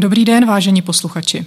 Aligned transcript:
Dobrý 0.00 0.24
den, 0.24 0.46
vážení 0.46 0.82
posluchači. 0.82 1.46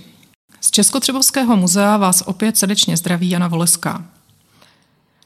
Z 0.62 0.72
Českotřebovského 0.72 1.58
muzea 1.58 1.98
vás 1.98 2.24
opět 2.26 2.58
srdečně 2.58 2.98
zdraví 2.98 3.30
Jana 3.30 3.48
Voleská. 3.48 4.06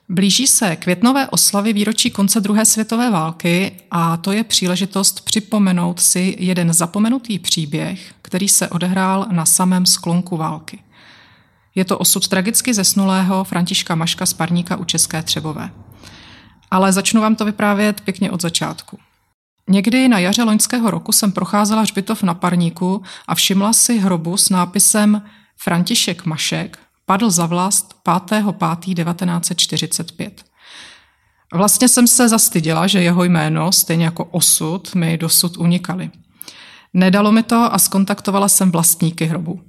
Blíží 0.09 0.47
se 0.47 0.75
květnové 0.75 1.27
oslavy 1.27 1.73
výročí 1.73 2.11
konce 2.11 2.41
druhé 2.41 2.65
světové 2.65 3.11
války 3.11 3.71
a 3.91 4.17
to 4.17 4.31
je 4.31 4.43
příležitost 4.43 5.25
připomenout 5.25 5.99
si 5.99 6.35
jeden 6.39 6.73
zapomenutý 6.73 7.39
příběh, 7.39 8.13
který 8.21 8.49
se 8.49 8.69
odehrál 8.69 9.27
na 9.31 9.45
samém 9.45 9.85
sklonku 9.85 10.37
války. 10.37 10.79
Je 11.75 11.85
to 11.85 11.97
osud 11.97 12.27
tragicky 12.27 12.73
zesnulého 12.73 13.43
Františka 13.43 13.95
Maška 13.95 14.25
z 14.25 14.33
Parníka 14.33 14.75
u 14.75 14.83
České 14.83 15.23
Třebové. 15.23 15.69
Ale 16.71 16.93
začnu 16.93 17.21
vám 17.21 17.35
to 17.35 17.45
vyprávět 17.45 18.01
pěkně 18.01 18.31
od 18.31 18.41
začátku. 18.41 18.99
Někdy 19.69 20.07
na 20.07 20.19
jaře 20.19 20.43
loňského 20.43 20.91
roku 20.91 21.11
jsem 21.11 21.31
procházela 21.31 21.81
hřbitov 21.81 22.23
na 22.23 22.33
Parníku 22.33 23.03
a 23.27 23.35
všimla 23.35 23.73
si 23.73 23.97
hrobu 23.97 24.37
s 24.37 24.49
nápisem 24.49 25.21
František 25.57 26.25
Mašek 26.25 26.79
padl 27.05 27.31
za 27.31 27.45
vlast 27.45 27.95
5.5.1945. 28.05 30.31
Vlastně 31.53 31.87
jsem 31.87 32.07
se 32.07 32.29
zastyděla, 32.29 32.87
že 32.87 33.01
jeho 33.01 33.23
jméno, 33.23 33.71
stejně 33.71 34.05
jako 34.05 34.25
osud, 34.25 34.95
mi 34.95 35.17
dosud 35.17 35.57
unikaly. 35.57 36.09
Nedalo 36.93 37.31
mi 37.31 37.43
to 37.43 37.73
a 37.73 37.79
skontaktovala 37.79 38.47
jsem 38.47 38.71
vlastníky 38.71 39.25
hrobu. 39.25 39.61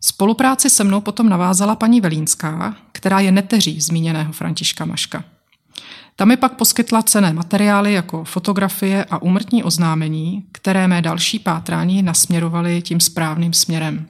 Spolupráci 0.00 0.70
se 0.70 0.84
mnou 0.84 1.00
potom 1.00 1.28
navázala 1.28 1.76
paní 1.76 2.00
Velínská, 2.00 2.76
která 2.92 3.20
je 3.20 3.32
neteří 3.32 3.80
zmíněného 3.80 4.32
Františka 4.32 4.84
Maška. 4.84 5.24
Ta 6.16 6.24
mi 6.24 6.36
pak 6.36 6.52
poskytla 6.56 7.02
cené 7.02 7.32
materiály 7.32 7.92
jako 7.92 8.24
fotografie 8.24 9.04
a 9.04 9.22
úmrtní 9.22 9.64
oznámení, 9.64 10.44
které 10.52 10.88
mé 10.88 11.02
další 11.02 11.38
pátrání 11.38 12.02
nasměrovaly 12.02 12.82
tím 12.82 13.00
správným 13.00 13.52
směrem. 13.52 14.06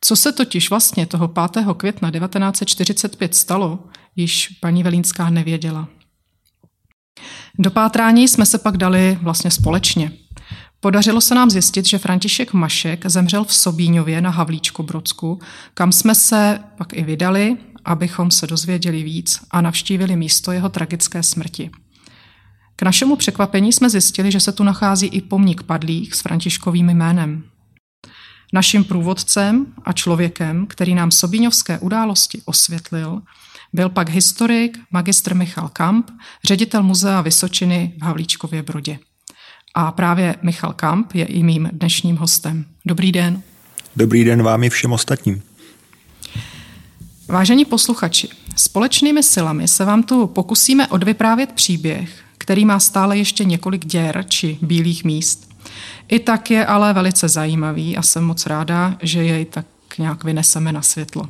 Co 0.00 0.16
se 0.16 0.32
totiž 0.32 0.70
vlastně 0.70 1.06
toho 1.06 1.28
5. 1.28 1.66
května 1.76 2.10
1945 2.10 3.34
stalo, 3.34 3.78
již 4.16 4.48
paní 4.48 4.82
Velínská 4.82 5.30
nevěděla. 5.30 5.88
Do 7.58 7.70
pátrání 7.70 8.28
jsme 8.28 8.46
se 8.46 8.58
pak 8.58 8.76
dali 8.76 9.18
vlastně 9.22 9.50
společně. 9.50 10.12
Podařilo 10.80 11.20
se 11.20 11.34
nám 11.34 11.50
zjistit, 11.50 11.86
že 11.86 11.98
František 11.98 12.52
Mašek 12.52 13.06
zemřel 13.06 13.44
v 13.44 13.54
Sobíňově 13.54 14.20
na 14.20 14.30
Havlíčku 14.30 14.82
Brodsku, 14.82 15.40
kam 15.74 15.92
jsme 15.92 16.14
se 16.14 16.60
pak 16.78 16.92
i 16.92 17.04
vydali, 17.04 17.56
abychom 17.84 18.30
se 18.30 18.46
dozvěděli 18.46 19.02
víc 19.02 19.40
a 19.50 19.60
navštívili 19.60 20.16
místo 20.16 20.52
jeho 20.52 20.68
tragické 20.68 21.22
smrti. 21.22 21.70
K 22.76 22.82
našemu 22.82 23.16
překvapení 23.16 23.72
jsme 23.72 23.90
zjistili, 23.90 24.32
že 24.32 24.40
se 24.40 24.52
tu 24.52 24.64
nachází 24.64 25.06
i 25.06 25.20
pomník 25.20 25.62
padlých 25.62 26.14
s 26.14 26.20
Františkovým 26.20 26.90
jménem. 26.90 27.44
Naším 28.52 28.84
průvodcem 28.84 29.66
a 29.84 29.92
člověkem, 29.92 30.66
který 30.66 30.94
nám 30.94 31.10
sobíňovské 31.10 31.78
události 31.78 32.42
osvětlil, 32.44 33.22
byl 33.72 33.88
pak 33.88 34.08
historik, 34.08 34.78
magistr 34.90 35.34
Michal 35.34 35.68
Kamp, 35.68 36.10
ředitel 36.44 36.82
muzea 36.82 37.20
Vysočiny 37.20 37.92
v 37.98 38.02
Havlíčkově 38.02 38.62
Brodě. 38.62 38.98
A 39.74 39.92
právě 39.92 40.36
Michal 40.42 40.72
Kamp 40.72 41.14
je 41.14 41.24
i 41.24 41.42
mým 41.42 41.68
dnešním 41.72 42.16
hostem. 42.16 42.64
Dobrý 42.86 43.12
den. 43.12 43.42
Dobrý 43.96 44.24
den 44.24 44.42
vám 44.42 44.64
i 44.64 44.70
všem 44.70 44.92
ostatním. 44.92 45.42
Vážení 47.28 47.64
posluchači, 47.64 48.28
společnými 48.56 49.22
silami 49.22 49.68
se 49.68 49.84
vám 49.84 50.02
tu 50.02 50.26
pokusíme 50.26 50.88
odvyprávět 50.88 51.52
příběh, 51.52 52.24
který 52.38 52.64
má 52.64 52.80
stále 52.80 53.18
ještě 53.18 53.44
několik 53.44 53.86
děr 53.86 54.24
či 54.28 54.58
bílých 54.62 55.04
míst. 55.04 55.48
I 56.08 56.18
tak 56.18 56.50
je 56.50 56.66
ale 56.66 56.92
velice 56.92 57.28
zajímavý 57.28 57.96
a 57.96 58.02
jsem 58.02 58.24
moc 58.24 58.46
ráda, 58.46 58.96
že 59.02 59.24
jej 59.24 59.44
tak 59.44 59.66
nějak 59.98 60.24
vyneseme 60.24 60.72
na 60.72 60.82
světlo. 60.82 61.28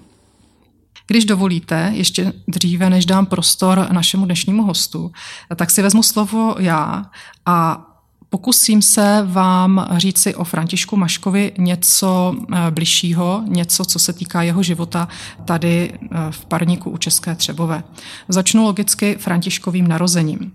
Když 1.06 1.24
dovolíte, 1.24 1.92
ještě 1.94 2.32
dříve, 2.48 2.90
než 2.90 3.06
dám 3.06 3.26
prostor 3.26 3.88
našemu 3.92 4.24
dnešnímu 4.24 4.62
hostu, 4.62 5.12
tak 5.56 5.70
si 5.70 5.82
vezmu 5.82 6.02
slovo 6.02 6.54
já 6.58 7.10
a 7.46 7.86
Pokusím 8.34 8.82
se 8.82 9.22
vám 9.26 9.88
říci 9.96 10.34
o 10.34 10.44
Františku 10.44 10.96
Maškovi 10.96 11.52
něco 11.58 12.36
eh, 12.52 12.70
bližšího, 12.70 13.42
něco, 13.46 13.84
co 13.84 13.98
se 13.98 14.12
týká 14.12 14.42
jeho 14.42 14.62
života 14.62 15.08
tady 15.44 15.92
eh, 15.92 16.08
v 16.30 16.44
Parníku 16.44 16.90
u 16.90 16.96
České 16.96 17.34
Třebové. 17.34 17.84
Začnu 18.28 18.64
logicky 18.64 19.16
Františkovým 19.20 19.88
narozením. 19.88 20.52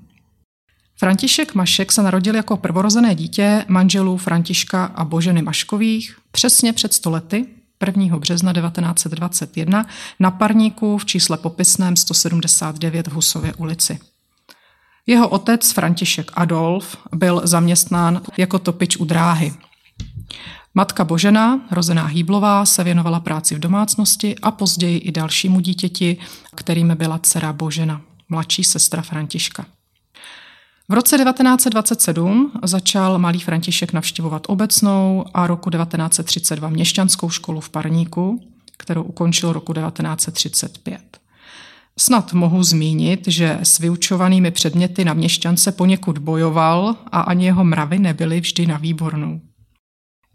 František 0.97 1.55
Mašek 1.55 1.91
se 1.91 2.03
narodil 2.03 2.35
jako 2.35 2.57
prvorozené 2.57 3.15
dítě 3.15 3.65
manželů 3.67 4.17
Františka 4.17 4.85
a 4.85 5.05
Boženy 5.05 5.41
Maškových 5.41 6.17
přesně 6.31 6.73
před 6.73 6.93
stolety 6.93 7.45
1. 7.97 8.17
března 8.17 8.53
1921 8.53 9.85
na 10.19 10.31
Parníku 10.31 10.97
v 10.97 11.05
čísle 11.05 11.37
popisném 11.37 11.95
179 11.95 13.07
v 13.07 13.11
Husově 13.11 13.53
ulici. 13.53 13.99
Jeho 15.09 15.29
otec 15.29 15.71
František 15.71 16.31
Adolf 16.33 16.97
byl 17.15 17.41
zaměstnán 17.43 18.21
jako 18.37 18.59
topič 18.59 18.97
u 18.97 19.05
dráhy. 19.05 19.53
Matka 20.73 21.05
Božena, 21.05 21.61
rozená 21.71 22.05
Hýblová, 22.05 22.65
se 22.65 22.83
věnovala 22.83 23.19
práci 23.19 23.55
v 23.55 23.59
domácnosti 23.59 24.35
a 24.41 24.51
později 24.51 24.97
i 24.97 25.11
dalšímu 25.11 25.59
dítěti, 25.59 26.17
kterým 26.55 26.95
byla 26.95 27.19
dcera 27.19 27.53
Božena, 27.53 28.01
mladší 28.29 28.63
sestra 28.63 29.01
Františka. 29.01 29.65
V 30.89 30.93
roce 30.93 31.17
1927 31.17 32.51
začal 32.63 33.19
malý 33.19 33.39
František 33.39 33.93
navštěvovat 33.93 34.43
obecnou 34.47 35.25
a 35.33 35.47
roku 35.47 35.69
1932 35.69 36.69
měšťanskou 36.69 37.29
školu 37.29 37.59
v 37.59 37.69
Parníku, 37.69 38.43
kterou 38.77 39.03
ukončil 39.03 39.53
roku 39.53 39.73
1935. 39.73 41.18
Snad 41.99 42.33
mohu 42.33 42.63
zmínit, 42.63 43.27
že 43.27 43.59
s 43.63 43.79
vyučovanými 43.79 44.51
předměty 44.51 45.05
na 45.05 45.13
měšťance 45.13 45.71
poněkud 45.71 46.17
bojoval 46.17 46.95
a 47.11 47.21
ani 47.21 47.45
jeho 47.45 47.63
mravy 47.63 47.99
nebyly 47.99 48.41
vždy 48.41 48.67
na 48.67 48.77
výbornou. 48.77 49.41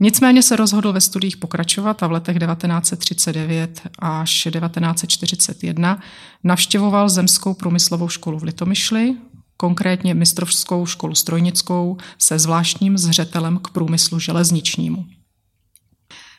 Nicméně 0.01 0.43
se 0.43 0.57
rozhodl 0.57 0.93
ve 0.93 1.01
studiích 1.01 1.37
pokračovat 1.37 2.03
a 2.03 2.07
v 2.07 2.13
letech 2.13 2.39
1939 2.39 3.81
až 3.99 4.49
1941 4.51 6.01
navštěvoval 6.45 7.09
Zemskou 7.09 7.55
průmyslovou 7.55 8.09
školu 8.09 8.39
v 8.39 8.43
Litomyšli, 8.43 9.15
konkrétně 9.57 10.15
mistrovskou 10.15 10.87
školu 10.87 11.15
strojnickou 11.15 11.97
se 12.19 12.39
zvláštním 12.39 12.99
zřetelem 12.99 13.59
k 13.59 13.71
průmyslu 13.71 14.19
železničnímu. 14.19 15.05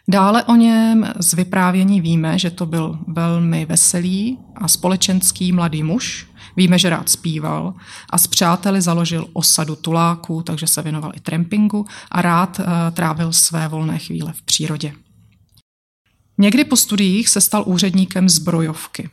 Dále 0.07 0.43
o 0.43 0.55
něm 0.55 1.13
z 1.19 1.33
vyprávění 1.33 2.01
víme, 2.01 2.39
že 2.39 2.51
to 2.51 2.65
byl 2.65 2.99
velmi 3.07 3.65
veselý 3.65 4.37
a 4.55 4.67
společenský 4.67 5.51
mladý 5.51 5.83
muž. 5.83 6.27
Víme, 6.57 6.79
že 6.79 6.89
rád 6.89 7.09
zpíval 7.09 7.73
a 8.09 8.17
s 8.17 8.27
přáteli 8.27 8.81
založil 8.81 9.27
osadu 9.33 9.75
tuláků, 9.75 10.41
takže 10.41 10.67
se 10.67 10.81
věnoval 10.81 11.11
i 11.15 11.19
trampingu 11.19 11.85
a 12.11 12.21
rád 12.21 12.59
eh, 12.59 12.91
trávil 12.91 13.33
své 13.33 13.67
volné 13.67 13.97
chvíle 13.97 14.33
v 14.33 14.41
přírodě. 14.41 14.93
Někdy 16.37 16.63
po 16.63 16.75
studiích 16.75 17.29
se 17.29 17.41
stal 17.41 17.63
úředníkem 17.67 18.29
zbrojovky. 18.29 19.09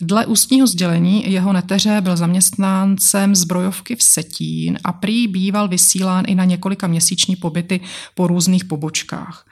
Dle 0.00 0.26
ústního 0.26 0.66
sdělení 0.66 1.32
jeho 1.32 1.52
neteře 1.52 2.00
byl 2.00 2.16
zaměstnáncem 2.16 3.34
zbrojovky 3.34 3.96
v 3.96 4.02
Setín 4.02 4.78
a 4.84 4.92
prý 4.92 5.28
býval 5.28 5.68
vysílán 5.68 6.24
i 6.28 6.34
na 6.34 6.44
několika 6.44 6.86
měsíční 6.86 7.36
pobyty 7.36 7.80
po 8.14 8.26
různých 8.26 8.64
pobočkách. 8.64 9.46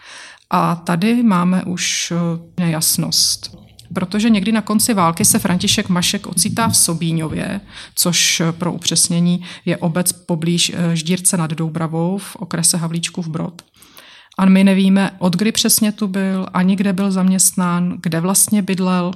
A 0.50 0.74
tady 0.74 1.22
máme 1.22 1.64
už 1.64 2.12
eh, 2.12 2.16
nejasnost. 2.58 3.56
Protože 3.94 4.30
někdy 4.30 4.52
na 4.52 4.60
konci 4.60 4.94
války 4.94 5.24
se 5.24 5.38
František 5.38 5.88
Mašek 5.88 6.26
ocitá 6.26 6.68
v 6.68 6.76
Sobíňově, 6.76 7.60
což 7.94 8.40
eh, 8.40 8.52
pro 8.52 8.72
upřesnění 8.72 9.44
je 9.64 9.76
obec 9.76 10.12
poblíž 10.12 10.72
eh, 10.74 10.96
Ždírce 10.96 11.36
nad 11.36 11.50
Doubravou 11.50 12.18
v 12.18 12.36
okrese 12.36 12.76
Havlíčku 12.76 13.22
v 13.22 13.28
Brod. 13.28 13.62
A 14.38 14.44
my 14.44 14.64
nevíme, 14.64 15.10
od 15.18 15.36
kdy 15.36 15.52
přesně 15.52 15.92
tu 15.92 16.08
byl, 16.08 16.46
ani 16.54 16.76
kde 16.76 16.92
byl 16.92 17.10
zaměstnán, 17.10 17.98
kde 18.02 18.20
vlastně 18.20 18.62
bydlel. 18.62 19.12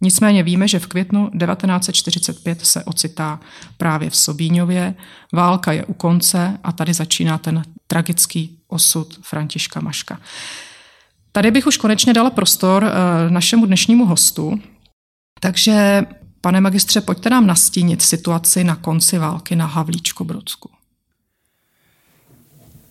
Nicméně 0.00 0.42
víme, 0.42 0.68
že 0.68 0.78
v 0.78 0.86
květnu 0.86 1.30
1945 1.30 2.66
se 2.66 2.84
ocitá 2.84 3.40
právě 3.76 4.10
v 4.10 4.16
Sobíňově. 4.16 4.94
Válka 5.32 5.72
je 5.72 5.84
u 5.84 5.92
konce 5.92 6.58
a 6.64 6.72
tady 6.72 6.94
začíná 6.94 7.38
ten 7.38 7.62
tragický 7.86 8.58
osud 8.68 9.18
Františka 9.22 9.80
Maška. 9.80 10.20
Tady 11.32 11.50
bych 11.50 11.66
už 11.66 11.76
konečně 11.76 12.14
dala 12.14 12.30
prostor 12.30 12.84
eh, 12.84 13.30
našemu 13.30 13.66
dnešnímu 13.66 14.06
hostu. 14.06 14.60
Takže, 15.40 16.02
pane 16.40 16.60
magistře, 16.60 17.00
pojďte 17.00 17.30
nám 17.30 17.46
nastínit 17.46 18.02
situaci 18.02 18.64
na 18.64 18.76
konci 18.76 19.18
války 19.18 19.56
na 19.56 19.66
Havlíčko-Brodsku. 19.66 20.77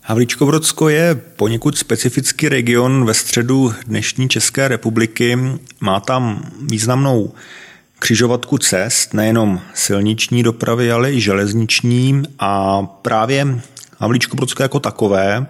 Havlíčko-Brodsko 0.08 0.90
je 0.90 1.16
poněkud 1.16 1.78
specifický 1.78 2.50
region 2.50 3.06
ve 3.06 3.14
středu 3.14 3.74
dnešní 3.88 4.30
České 4.30 4.68
republiky. 4.68 5.38
Má 5.82 6.00
tam 6.00 6.52
významnou 6.70 7.34
křižovatku 8.00 8.58
cest, 8.58 9.14
nejenom 9.14 9.62
silniční 9.74 10.44
dopravy, 10.44 10.92
ale 10.92 11.14
i 11.14 11.22
železniční 11.22 12.24
a 12.40 12.84
právě 12.84 13.62
Havlíčko 13.98 14.36
Brodsko 14.36 14.64
jako 14.64 14.80
takové 14.80 15.48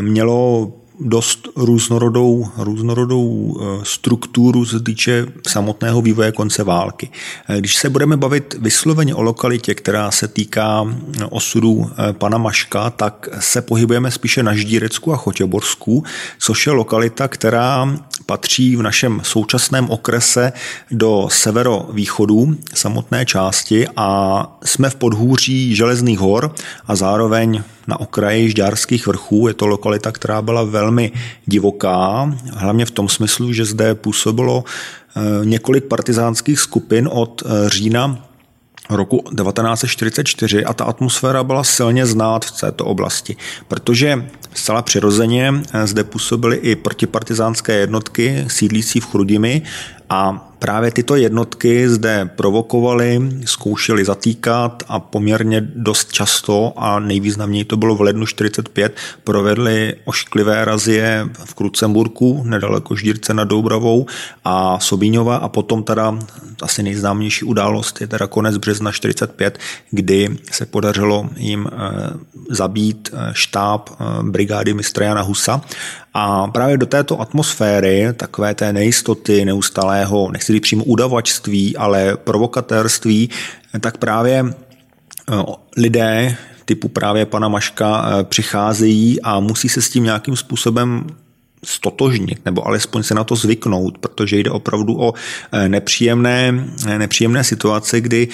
mělo 0.00 0.72
dost 1.00 1.48
různorodou, 1.56 2.48
různorodou 2.56 3.56
eh, 3.60 3.80
strukturu 3.82 4.66
se 4.66 4.80
týče 4.80 5.26
samotného 5.48 6.02
vývoje 6.02 6.32
konce 6.32 6.64
války. 6.64 7.10
Eh, 7.48 7.58
když 7.58 7.76
se 7.76 7.90
budeme 7.90 8.16
bavit 8.16 8.54
vysloveně 8.58 9.14
o 9.14 9.22
lokalitě, 9.22 9.74
která 9.74 10.10
se 10.10 10.28
týká 10.28 10.96
osudu 11.30 11.90
pana 12.12 12.38
Maška, 12.38 12.90
tak 12.90 13.28
se 13.40 13.62
pohybujeme 13.62 14.10
spíše 14.10 14.42
na 14.42 14.54
Ždírecku 14.54 15.12
a 15.12 15.16
Chotěborsku, 15.16 16.04
což 16.38 16.66
je 16.66 16.72
lokalita, 16.72 17.28
která 17.28 17.96
patří 18.26 18.76
v 18.76 18.82
našem 18.82 19.20
současném 19.24 19.90
okrese 19.90 20.52
do 20.90 21.28
severovýchodu 21.30 22.56
samotné 22.74 23.26
části 23.26 23.86
a 23.96 24.58
jsme 24.64 24.90
v 24.90 24.94
podhůří 24.94 25.74
Železných 25.76 26.18
hor 26.18 26.54
a 26.86 26.96
zároveň 26.96 27.62
na 27.86 28.00
okraji 28.00 28.50
Žďárských 28.50 29.06
vrchů. 29.06 29.48
Je 29.48 29.54
to 29.54 29.66
lokalita, 29.66 30.12
která 30.12 30.42
byla 30.42 30.62
velmi 30.62 31.12
divoká, 31.46 32.34
hlavně 32.52 32.86
v 32.86 32.90
tom 32.90 33.08
smyslu, 33.08 33.52
že 33.52 33.64
zde 33.64 33.94
působilo 33.94 34.64
eh, 34.64 35.20
několik 35.44 35.84
partizánských 35.84 36.60
skupin 36.60 37.08
od 37.12 37.42
eh, 37.46 37.68
října 37.68 38.25
roku 38.90 39.24
1944 39.36 40.64
a 40.64 40.74
ta 40.74 40.84
atmosféra 40.84 41.44
byla 41.44 41.64
silně 41.64 42.06
znát 42.06 42.44
v 42.44 42.60
této 42.60 42.84
oblasti, 42.84 43.36
protože 43.68 44.28
zcela 44.54 44.82
přirozeně 44.82 45.54
eh, 45.72 45.86
zde 45.86 46.04
působily 46.04 46.56
i 46.56 46.76
protipartizánské 46.76 47.72
jednotky 47.72 48.44
sídlící 48.48 49.00
v 49.00 49.06
Chrudimi 49.06 49.62
a 50.10 50.45
právě 50.58 50.90
tyto 50.90 51.16
jednotky 51.16 51.88
zde 51.88 52.30
provokovaly, 52.36 53.20
zkoušely 53.44 54.04
zatýkat 54.04 54.82
a 54.88 55.00
poměrně 55.00 55.60
dost 55.60 56.12
často 56.12 56.72
a 56.76 57.00
nejvýznamněji 57.00 57.64
to 57.64 57.76
bylo 57.76 57.94
v 57.94 58.00
lednu 58.00 58.26
45, 58.26 58.96
provedly 59.24 59.94
ošklivé 60.04 60.64
razie 60.64 61.28
v 61.44 61.54
Krucemburku, 61.54 62.42
nedaleko 62.44 62.96
Ždírce 62.96 63.34
nad 63.34 63.44
Doubravou 63.44 64.06
a 64.44 64.80
Sobíňova. 64.80 65.36
A 65.36 65.48
potom 65.48 65.82
teda 65.82 66.18
asi 66.62 66.82
nejznámější 66.82 67.44
událost 67.44 68.00
je 68.00 68.06
teda 68.06 68.26
konec 68.26 68.56
března 68.56 68.92
45, 68.92 69.58
kdy 69.90 70.38
se 70.52 70.66
podařilo 70.66 71.28
jim 71.36 71.66
eh, 71.66 71.76
zabít 72.50 73.10
eh, 73.12 73.30
štáb 73.32 73.90
eh, 73.90 74.04
brigády 74.22 74.74
mistra 74.74 75.06
Jana 75.06 75.22
Husa 75.22 75.60
a 76.18 76.46
právě 76.46 76.78
do 76.78 76.86
této 76.86 77.20
atmosféry, 77.20 78.08
takové 78.16 78.54
té 78.54 78.72
nejistoty, 78.72 79.44
neustálého, 79.44 80.32
nechci 80.32 80.52
říct 80.52 80.62
přímo 80.62 80.84
udavačství, 80.84 81.76
ale 81.76 82.16
provokatérství, 82.16 83.30
tak 83.80 83.98
právě 83.98 84.44
eh, 84.44 85.34
lidé 85.76 86.36
typu 86.64 86.88
právě 86.88 87.26
pana 87.26 87.48
Maška 87.48 88.06
eh, 88.08 88.24
přicházejí 88.24 89.22
a 89.22 89.40
musí 89.40 89.68
se 89.68 89.82
s 89.82 89.90
tím 89.90 90.04
nějakým 90.04 90.36
způsobem 90.36 91.06
stotožnit, 91.64 92.44
nebo 92.44 92.66
alespoň 92.66 93.02
se 93.02 93.14
na 93.14 93.24
to 93.24 93.36
zvyknout, 93.36 93.98
protože 93.98 94.36
jde 94.36 94.50
opravdu 94.50 95.00
o 95.00 95.14
eh, 95.52 95.68
nepříjemné, 95.68 96.64
nepříjemné 96.98 97.44
situace, 97.44 98.00
kdy 98.00 98.28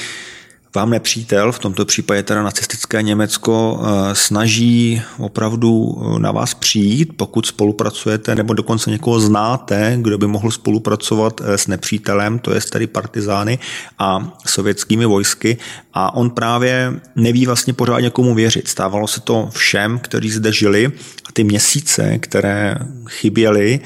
vám 0.75 0.91
nepřítel, 0.91 1.53
v 1.53 1.59
tomto 1.59 1.85
případě 1.85 2.23
teda 2.23 2.43
nacistické 2.43 3.03
Německo, 3.03 3.81
eh, 3.83 4.15
snaží 4.15 5.03
opravdu 5.19 5.99
eh, 6.17 6.19
na 6.19 6.33
vás 6.33 6.55
přijít, 6.55 7.13
pokud 7.17 7.47
spolupracujete, 7.47 8.35
nebo 8.35 8.55
dokonce 8.55 8.91
někoho 8.91 9.21
znáte, 9.21 9.99
kdo 10.01 10.19
by 10.19 10.27
mohl 10.27 10.51
spolupracovat 10.51 11.41
eh, 11.45 11.59
s 11.59 11.67
nepřítelem, 11.67 12.39
to 12.39 12.55
je 12.55 12.61
tedy 12.61 12.87
partizány 12.87 13.59
a 13.99 14.39
sovětskými 14.47 15.07
vojsky 15.07 15.57
a 15.95 16.15
on 16.15 16.31
právě 16.31 16.93
neví 17.17 17.47
vlastně 17.47 17.73
pořádně 17.73 18.11
komu 18.11 18.35
věřit. 18.35 18.69
Stávalo 18.69 19.07
se 19.07 19.21
to 19.21 19.49
všem, 19.53 19.99
kteří 19.99 20.31
zde 20.31 20.53
žili 20.53 20.93
a 21.29 21.33
ty 21.33 21.45
měsíce, 21.45 22.19
které 22.19 22.77
chyběly 23.09 23.81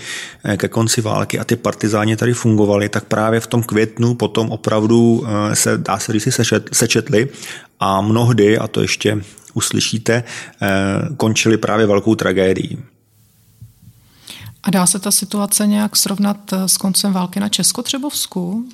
ke 0.57 0.69
konci 0.69 1.01
války 1.01 1.39
a 1.39 1.45
ty 1.45 1.57
partizáni 1.57 2.17
tady 2.17 2.33
fungovali, 2.33 2.89
tak 2.89 3.05
právě 3.05 3.41
v 3.41 3.47
tom 3.47 3.63
květnu 3.63 4.15
potom 4.15 4.51
opravdu 4.51 5.27
se, 5.55 5.79
dá 5.79 5.99
se 5.99 6.13
říct, 6.13 6.27
sečetli 6.77 7.29
a 7.81 8.01
mnohdy, 8.01 8.59
a 8.59 8.69
to 8.69 8.83
ještě 8.83 9.23
uslyšíte, 9.55 10.25
eh, 10.63 10.69
končili 11.17 11.57
právě 11.59 11.87
velkou 11.87 12.15
tragédií. 12.15 12.79
A 14.63 14.71
dá 14.71 14.87
se 14.87 14.99
ta 14.99 15.11
situace 15.11 15.67
nějak 15.67 15.97
srovnat 15.97 16.53
eh, 16.53 16.69
s 16.69 16.77
koncem 16.77 17.13
války 17.13 17.41
na 17.41 17.49
Českotřebovsku? 17.49 18.69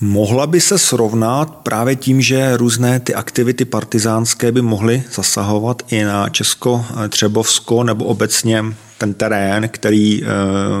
Mohla 0.00 0.46
by 0.46 0.60
se 0.60 0.78
srovnat 0.78 1.54
právě 1.54 1.96
tím, 1.96 2.22
že 2.22 2.56
různé 2.56 3.00
ty 3.00 3.14
aktivity 3.14 3.64
partizánské 3.64 4.52
by 4.52 4.62
mohly 4.62 5.02
zasahovat 5.14 5.82
i 5.88 6.04
na 6.04 6.28
Česko-Třebovsko 6.28 7.84
nebo 7.84 8.04
obecně 8.04 8.64
ten 8.98 9.14
terén, 9.14 9.68
který 9.68 10.22
eh, 10.22 10.26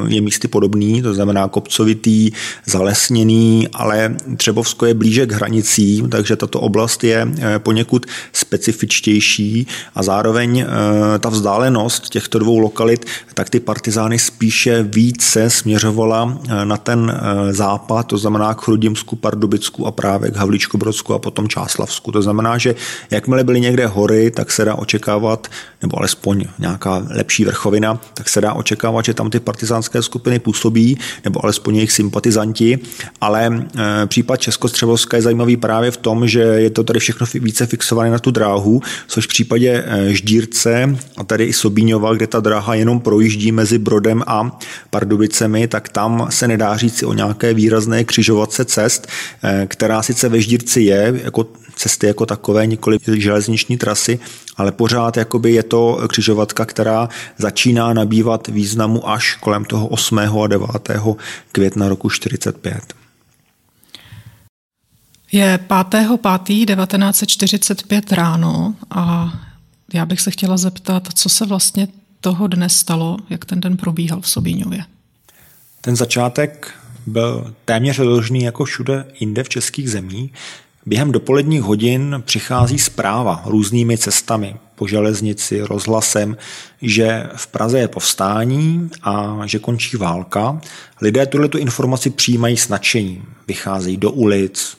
je 0.06 0.20
místy 0.20 0.48
podobný, 0.48 1.02
to 1.02 1.14
znamená 1.14 1.48
kopcovitý, 1.48 2.30
zalesněný, 2.66 3.68
ale 3.72 4.14
Třebovsko 4.36 4.86
je 4.86 4.94
blíže 4.94 5.26
k 5.26 5.32
hranicím, 5.32 6.08
takže 6.08 6.36
tato 6.36 6.60
oblast 6.60 7.04
je 7.04 7.28
eh, 7.38 7.58
poněkud 7.58 8.06
specifičtější 8.32 9.66
a 9.94 10.02
zároveň 10.02 10.58
eh, 10.58 11.18
ta 11.18 11.28
vzdálenost 11.28 12.08
těchto 12.08 12.38
dvou 12.38 12.58
lokalit, 12.58 13.06
tak 13.34 13.50
ty 13.50 13.60
partizány 13.60 14.18
spíše 14.18 14.82
více 14.82 15.50
směřovala 15.50 16.38
na 16.64 16.76
ten 16.76 17.20
západ, 17.50 18.06
to 18.06 18.18
znamená 18.18 18.54
k 18.54 18.60
Chrudimsku, 18.60 19.16
Pardubicku 19.16 19.86
a 19.86 19.90
právě 19.90 20.30
k 20.30 20.36
Havlíčkobrodsku 20.36 21.14
a 21.14 21.18
potom 21.18 21.48
Čáslavsku. 21.48 22.12
To 22.12 22.22
znamená, 22.22 22.58
že 22.58 22.74
jakmile 23.10 23.44
byly 23.44 23.60
někde 23.60 23.86
hory, 23.86 24.30
tak 24.30 24.50
se 24.50 24.64
dá 24.64 24.74
očekávat, 24.74 25.48
nebo 25.82 25.98
alespoň 25.98 26.44
nějaká 26.58 27.06
lepší 27.10 27.44
vrchovina, 27.44 28.00
tak 28.14 28.28
se 28.28 28.40
dá 28.40 28.52
očekávat, 28.52 29.04
že 29.04 29.14
tam 29.14 29.30
ty 29.30 29.40
partizánské 29.40 30.02
skupiny 30.02 30.38
působí, 30.38 30.98
nebo 31.24 31.44
alespoň 31.44 31.76
jejich 31.76 31.92
sympatizanti, 31.92 32.78
ale 33.20 33.46
e, 33.46 34.06
případ 34.06 34.36
Českostřebovska 34.36 35.16
je 35.16 35.22
zajímavý 35.22 35.56
právě 35.56 35.90
v 35.90 35.96
tom, 35.96 36.28
že 36.28 36.40
je 36.40 36.70
to 36.70 36.84
tady 36.84 37.00
všechno 37.00 37.26
více 37.34 37.66
fixované 37.66 38.10
na 38.10 38.18
tu 38.18 38.30
dráhu, 38.30 38.82
což 39.08 39.24
v 39.24 39.28
případě 39.28 39.84
e, 39.86 40.14
Ždírce 40.14 40.96
a 41.16 41.24
tady 41.24 41.44
i 41.44 41.52
Sobíňova, 41.52 42.14
kde 42.14 42.26
ta 42.26 42.40
dráha 42.40 42.74
jenom 42.74 43.00
projíždí 43.00 43.52
mezi 43.52 43.78
Brodem 43.78 44.22
a 44.26 44.58
Pardubicemi, 44.90 45.68
tak 45.68 45.88
tam 45.88 46.26
se 46.30 46.48
nedá 46.48 46.76
říct 46.76 47.02
o 47.02 47.12
nějaké 47.12 47.54
výrazné 47.54 48.04
křižovatce 48.04 48.64
cest, 48.64 49.06
e, 49.42 49.66
která 49.66 50.02
sice 50.02 50.28
ve 50.28 50.40
Ždírci 50.40 50.80
je, 50.80 51.20
jako 51.24 51.46
cesty 51.76 52.06
jako 52.06 52.26
takové, 52.26 52.66
nikoli 52.66 52.98
železniční 53.16 53.76
trasy, 53.76 54.18
ale 54.56 54.72
pořád 54.72 55.16
jakoby 55.16 55.52
je 55.52 55.62
to 55.62 56.00
křižovatka, 56.08 56.64
která 56.64 57.08
začíná 57.38 57.92
nabývat 57.92 58.48
významu 58.48 59.08
až 59.08 59.34
kolem 59.34 59.64
toho 59.64 59.88
8. 59.88 60.18
a 60.18 60.46
9. 60.46 60.68
května 61.52 61.88
roku 61.88 62.10
45. 62.10 62.94
Je 65.32 65.58
5.5.1945 65.68 68.14
ráno 68.14 68.74
a 68.90 69.32
já 69.94 70.06
bych 70.06 70.20
se 70.20 70.30
chtěla 70.30 70.56
zeptat, 70.56 71.08
co 71.14 71.28
se 71.28 71.46
vlastně 71.46 71.88
toho 72.20 72.46
dne 72.46 72.68
stalo, 72.68 73.16
jak 73.30 73.44
ten 73.44 73.60
den 73.60 73.76
probíhal 73.76 74.20
v 74.20 74.28
Sobíňově. 74.28 74.84
Ten 75.80 75.96
začátek 75.96 76.74
byl 77.06 77.54
téměř 77.64 77.96
doložný 77.96 78.42
jako 78.42 78.64
všude 78.64 79.06
jinde 79.20 79.44
v 79.44 79.48
českých 79.48 79.90
zemích. 79.90 80.32
Během 80.86 81.12
dopoledních 81.12 81.62
hodin 81.62 82.22
přichází 82.24 82.78
zpráva 82.78 83.42
různými 83.46 83.98
cestami 83.98 84.56
po 84.74 84.86
železnici, 84.86 85.60
rozhlasem, 85.60 86.36
že 86.82 87.26
v 87.36 87.46
Praze 87.46 87.78
je 87.78 87.88
povstání 87.88 88.90
a 89.02 89.40
že 89.44 89.58
končí 89.58 89.96
válka. 89.96 90.60
Lidé 91.00 91.26
tuhle 91.26 91.48
informaci 91.58 92.10
přijímají 92.10 92.56
s 92.56 92.68
nadšením. 92.68 93.24
Vycházejí 93.48 93.96
do 93.96 94.10
ulic, 94.10 94.76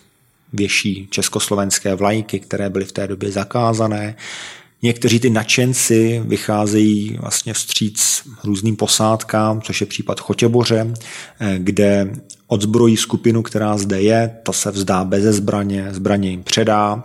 věší 0.53 1.07
československé 1.11 1.95
vlajky, 1.95 2.39
které 2.39 2.69
byly 2.69 2.85
v 2.85 2.91
té 2.91 3.07
době 3.07 3.31
zakázané. 3.31 4.15
Někteří 4.81 5.19
ty 5.19 5.29
nadšenci 5.29 6.21
vycházejí 6.25 7.17
vlastně 7.21 7.53
vstříc 7.53 8.21
různým 8.43 8.75
posádkám, 8.75 9.61
což 9.61 9.81
je 9.81 9.87
případ 9.87 10.19
Chotěboře, 10.19 10.93
kde 11.57 12.13
odzbrojí 12.47 12.97
skupinu, 12.97 13.43
která 13.43 13.77
zde 13.77 14.01
je, 14.01 14.37
ta 14.43 14.53
se 14.53 14.71
vzdá 14.71 15.03
bez 15.03 15.23
zbraně, 15.23 15.87
zbraně 15.91 16.29
jim 16.29 16.43
předá. 16.43 17.03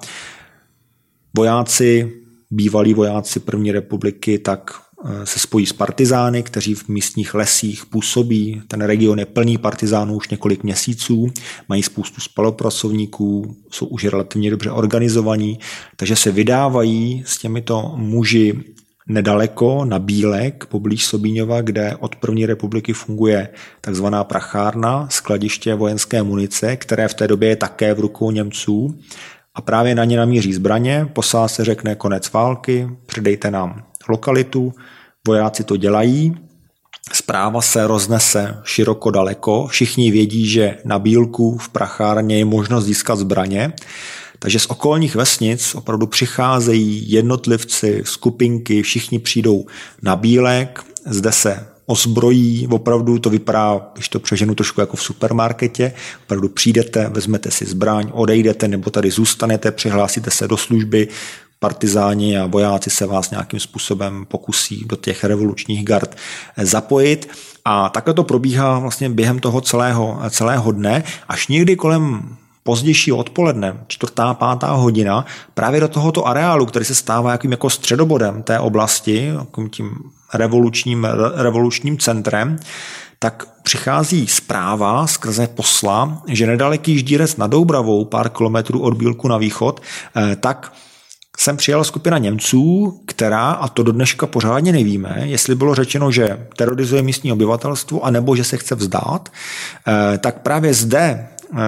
Vojáci, 1.36 2.12
bývalí 2.50 2.94
vojáci 2.94 3.40
první 3.40 3.72
republiky, 3.72 4.38
tak 4.38 4.70
eh, 5.04 5.26
se 5.26 5.38
spojí 5.38 5.66
s 5.66 5.72
partizány, 5.72 6.42
kteří 6.42 6.74
v 6.74 6.88
místních 6.88 7.34
lesích 7.34 7.86
působí. 7.86 8.62
Ten 8.68 8.80
region 8.80 9.18
je 9.18 9.26
plný 9.26 9.58
partizánů 9.58 10.16
už 10.16 10.28
několik 10.28 10.62
měsíců, 10.62 11.32
mají 11.68 11.82
spoustu 11.82 12.20
spolupracovníků, 12.20 13.56
jsou 13.70 13.86
už 13.86 14.04
relativně 14.04 14.50
dobře 14.50 14.70
organizovaní, 14.70 15.58
takže 15.96 16.16
se 16.16 16.32
vydávají 16.32 17.24
s 17.26 17.38
těmito 17.38 17.92
muži 17.96 18.64
nedaleko 19.08 19.84
na 19.84 19.98
Bílek, 19.98 20.66
poblíž 20.66 21.06
Sobíňova, 21.06 21.60
kde 21.60 21.96
od 21.96 22.16
první 22.16 22.46
republiky 22.46 22.92
funguje 22.92 23.48
takzvaná 23.80 24.24
prachárna, 24.24 25.08
skladiště 25.10 25.74
vojenské 25.74 26.22
munice, 26.22 26.76
které 26.76 27.08
v 27.08 27.14
té 27.14 27.28
době 27.28 27.48
je 27.48 27.56
také 27.56 27.94
v 27.94 28.00
rukou 28.00 28.30
Němců. 28.30 28.98
A 29.54 29.60
právě 29.60 29.94
na 29.94 30.04
ně 30.04 30.16
namíří 30.16 30.52
zbraně, 30.52 31.08
posá 31.12 31.48
se 31.48 31.64
řekne 31.64 31.94
konec 31.94 32.32
války, 32.32 32.88
předejte 33.06 33.50
nám 33.50 33.82
lokalitu, 34.08 34.72
vojáci 35.26 35.64
to 35.64 35.76
dělají, 35.76 36.36
Zpráva 37.12 37.62
se 37.62 37.86
roznese 37.86 38.56
široko 38.64 39.10
daleko, 39.10 39.66
všichni 39.66 40.10
vědí, 40.10 40.48
že 40.48 40.76
na 40.84 40.98
Bílku 40.98 41.58
v 41.58 41.68
prachárně 41.68 42.38
je 42.38 42.44
možnost 42.44 42.84
získat 42.84 43.18
zbraně, 43.18 43.72
takže 44.42 44.58
z 44.58 44.66
okolních 44.66 45.14
vesnic 45.14 45.74
opravdu 45.74 46.06
přicházejí 46.06 47.12
jednotlivci, 47.12 48.02
skupinky, 48.04 48.82
všichni 48.82 49.18
přijdou 49.18 49.66
na 50.02 50.16
Bílek, 50.16 50.84
zde 51.06 51.32
se 51.32 51.66
ozbrojí, 51.86 52.66
opravdu 52.66 53.18
to 53.18 53.30
vypadá, 53.30 53.90
když 53.94 54.08
to 54.08 54.20
přeženu 54.20 54.54
trošku 54.54 54.80
jako 54.80 54.96
v 54.96 55.02
supermarketě, 55.02 55.92
opravdu 56.24 56.48
přijdete, 56.48 57.08
vezmete 57.08 57.50
si 57.50 57.66
zbraň, 57.66 58.10
odejdete 58.12 58.68
nebo 58.68 58.90
tady 58.90 59.10
zůstanete, 59.10 59.70
přihlásíte 59.70 60.30
se 60.30 60.48
do 60.48 60.56
služby, 60.56 61.08
partizáni 61.58 62.38
a 62.38 62.46
vojáci 62.46 62.90
se 62.90 63.06
vás 63.06 63.30
nějakým 63.30 63.60
způsobem 63.60 64.26
pokusí 64.28 64.84
do 64.86 64.96
těch 64.96 65.24
revolučních 65.24 65.84
gard 65.84 66.16
zapojit. 66.56 67.28
A 67.64 67.88
takhle 67.88 68.14
to 68.14 68.24
probíhá 68.24 68.78
vlastně 68.78 69.10
během 69.10 69.38
toho 69.38 69.60
celého, 69.60 70.20
celého 70.30 70.72
dne, 70.72 71.02
až 71.28 71.48
někdy 71.48 71.76
kolem 71.76 72.36
pozdějšího 72.62 73.16
odpoledne, 73.16 73.84
čtvrtá, 73.86 74.34
pátá 74.34 74.72
hodina, 74.72 75.26
právě 75.54 75.80
do 75.80 75.88
tohoto 75.88 76.26
areálu, 76.26 76.66
který 76.66 76.84
se 76.84 76.94
stává 76.94 77.32
jakým 77.32 77.50
jako 77.50 77.70
středobodem 77.70 78.42
té 78.42 78.58
oblasti, 78.58 79.32
tím 79.70 79.90
revolučním, 80.34 81.08
revolučním 81.34 81.98
centrem, 81.98 82.58
tak 83.18 83.46
přichází 83.62 84.26
zpráva 84.26 85.06
skrze 85.06 85.46
posla, 85.46 86.22
že 86.26 86.46
nedaleký 86.46 86.98
Ždírec 86.98 87.36
nad 87.36 87.46
Doubravou, 87.46 88.04
pár 88.04 88.28
kilometrů 88.28 88.80
od 88.80 88.94
Bílku 88.94 89.28
na 89.28 89.36
východ, 89.36 89.82
eh, 90.16 90.36
tak 90.36 90.72
sem 91.38 91.56
přijala 91.56 91.84
skupina 91.84 92.18
Němců, 92.18 93.00
která, 93.06 93.50
a 93.50 93.68
to 93.68 93.82
do 93.82 93.92
dneška 93.92 94.26
pořádně 94.26 94.72
nevíme, 94.72 95.22
jestli 95.24 95.54
bylo 95.54 95.74
řečeno, 95.74 96.10
že 96.10 96.46
terorizuje 96.56 97.02
místní 97.02 97.32
obyvatelstvo, 97.32 98.04
anebo 98.04 98.36
že 98.36 98.44
se 98.44 98.56
chce 98.56 98.74
vzdát, 98.74 99.28
eh, 99.88 100.18
tak 100.18 100.42
právě 100.42 100.74
zde 100.74 101.28
eh, 101.54 101.58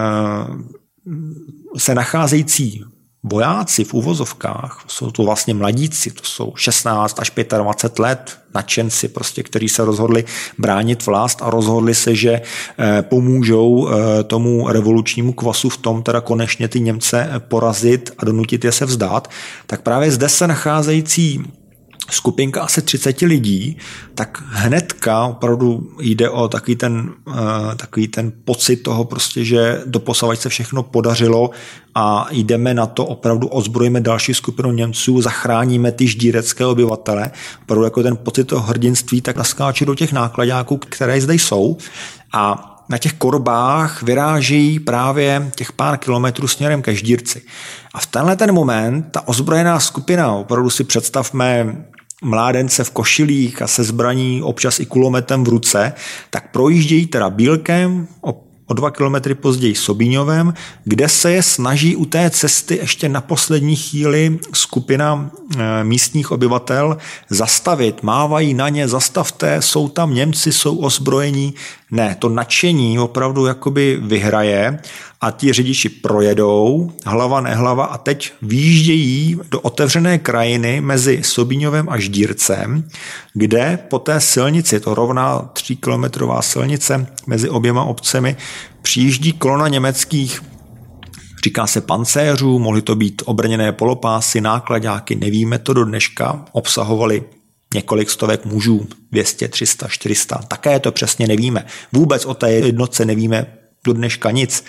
se 1.76 1.94
nacházející 1.94 2.84
vojáci 3.22 3.84
v 3.84 3.94
uvozovkách, 3.94 4.84
jsou 4.86 5.10
to 5.10 5.22
vlastně 5.22 5.54
mladíci, 5.54 6.10
to 6.10 6.24
jsou 6.24 6.52
16 6.56 7.20
až 7.20 7.32
25 7.58 7.98
let, 7.98 8.38
nadšenci, 8.54 9.08
prostě, 9.08 9.42
kteří 9.42 9.68
se 9.68 9.84
rozhodli 9.84 10.24
bránit 10.58 11.06
vlast 11.06 11.42
a 11.42 11.50
rozhodli 11.50 11.94
se, 11.94 12.14
že 12.14 12.40
eh, 12.78 13.02
pomůžou 13.02 13.88
eh, 13.88 14.24
tomu 14.24 14.68
revolučnímu 14.68 15.32
kvasu 15.32 15.68
v 15.68 15.76
tom, 15.76 16.02
teda 16.02 16.20
konečně 16.20 16.68
ty 16.68 16.80
Němce 16.80 17.30
porazit 17.38 18.10
a 18.18 18.24
donutit 18.24 18.64
je 18.64 18.72
se 18.72 18.84
vzdát, 18.84 19.30
tak 19.66 19.82
právě 19.82 20.10
zde 20.10 20.28
se 20.28 20.46
nacházející 20.46 21.42
skupinka 22.10 22.62
asi 22.62 22.82
30 22.82 23.20
lidí, 23.20 23.76
tak 24.14 24.42
hnedka 24.46 25.24
opravdu 25.24 25.92
jde 26.00 26.30
o 26.30 26.48
takový 26.48 26.76
ten, 26.76 27.12
uh, 27.26 27.34
takový 27.76 28.08
ten 28.08 28.32
pocit 28.44 28.76
toho 28.76 29.04
prostě, 29.04 29.44
že 29.44 29.82
doposavaď 29.86 30.38
se 30.38 30.48
všechno 30.48 30.82
podařilo 30.82 31.50
a 31.94 32.26
jdeme 32.30 32.74
na 32.74 32.86
to, 32.86 33.06
opravdu 33.06 33.48
ozbrojíme 33.48 34.00
další 34.00 34.34
skupinu 34.34 34.72
Němců, 34.72 35.22
zachráníme 35.22 35.92
ty 35.92 36.06
ždírecké 36.06 36.66
obyvatele. 36.66 37.30
Opravdu 37.62 37.84
jako 37.84 38.02
ten 38.02 38.16
pocit 38.16 38.44
toho 38.44 38.62
hrdinství 38.62 39.20
tak 39.20 39.36
naskáče 39.36 39.86
do 39.86 39.94
těch 39.94 40.12
nákladáků, 40.12 40.76
které 40.76 41.20
zde 41.20 41.34
jsou 41.34 41.76
a 42.32 42.71
na 42.88 42.98
těch 42.98 43.12
korbách 43.12 44.02
vyráží 44.02 44.80
právě 44.80 45.50
těch 45.56 45.72
pár 45.72 45.98
kilometrů 45.98 46.48
směrem 46.48 46.82
ke 46.82 46.94
ždírci. 46.94 47.42
A 47.94 48.00
v 48.00 48.06
tenhle 48.06 48.36
ten 48.36 48.52
moment 48.52 49.02
ta 49.10 49.28
ozbrojená 49.28 49.80
skupina, 49.80 50.32
opravdu 50.32 50.70
si 50.70 50.84
představme 50.84 51.76
mládence 52.22 52.84
v 52.84 52.90
košilích 52.90 53.62
a 53.62 53.66
se 53.66 53.84
zbraní 53.84 54.42
občas 54.42 54.80
i 54.80 54.86
kulometem 54.86 55.44
v 55.44 55.48
ruce, 55.48 55.92
tak 56.30 56.52
projíždějí 56.52 57.06
teda 57.06 57.30
Bílkem, 57.30 58.08
o 58.72 58.74
dva 58.74 58.90
kilometry 58.90 59.34
později 59.34 59.74
Sobíňovem, 59.74 60.54
kde 60.84 61.08
se 61.08 61.32
je 61.32 61.42
snaží 61.42 61.96
u 61.96 62.04
té 62.04 62.30
cesty 62.30 62.76
ještě 62.76 63.08
na 63.08 63.20
poslední 63.20 63.76
chvíli 63.76 64.38
skupina 64.52 65.30
eh, 65.56 65.84
místních 65.84 66.30
obyvatel 66.30 66.96
zastavit. 67.30 68.02
Mávají 68.02 68.54
na 68.54 68.68
ně, 68.68 68.88
zastavte, 68.88 69.62
jsou 69.62 69.88
tam 69.88 70.14
Němci, 70.14 70.52
jsou 70.52 70.76
ozbrojení. 70.76 71.54
Ne, 71.92 72.16
to 72.18 72.28
nadšení 72.28 72.98
opravdu 72.98 73.46
jakoby 73.46 73.98
vyhraje 74.02 74.78
a 75.20 75.30
ti 75.30 75.52
řidiči 75.52 75.88
projedou, 75.88 76.92
hlava 77.04 77.40
nehlava 77.40 77.84
a 77.84 77.98
teď 77.98 78.32
výjíždějí 78.42 79.38
do 79.50 79.60
otevřené 79.60 80.18
krajiny 80.18 80.80
mezi 80.80 81.20
Sobíňovem 81.22 81.88
a 81.88 81.98
Ždírcem, 81.98 82.88
kde 83.34 83.78
po 83.88 83.98
té 83.98 84.20
silnici, 84.20 84.80
to 84.80 84.94
rovná 84.94 85.38
3 85.52 85.76
kilometrová 85.76 86.42
silnice 86.42 87.06
mezi 87.26 87.48
oběma 87.48 87.84
obcemi, 87.84 88.36
přijíždí 88.82 89.32
kolona 89.32 89.68
německých 89.68 90.42
Říká 91.44 91.66
se 91.66 91.80
pancéřů, 91.80 92.58
mohly 92.58 92.82
to 92.82 92.96
být 92.96 93.22
obrněné 93.24 93.72
polopásy, 93.72 94.40
nákladáky, 94.40 95.14
nevíme 95.14 95.58
to 95.58 95.74
do 95.74 95.84
dneška, 95.84 96.44
obsahovali 96.52 97.24
několik 97.74 98.10
stovek 98.10 98.44
mužů, 98.44 98.86
200, 99.12 99.48
300, 99.48 99.88
400, 99.88 100.36
také 100.48 100.80
to 100.80 100.92
přesně 100.92 101.26
nevíme. 101.26 101.66
Vůbec 101.92 102.24
o 102.24 102.34
té 102.34 102.52
jednotce 102.52 103.04
nevíme 103.04 103.46
do 103.84 103.92
dneška 103.92 104.30
nic 104.30 104.64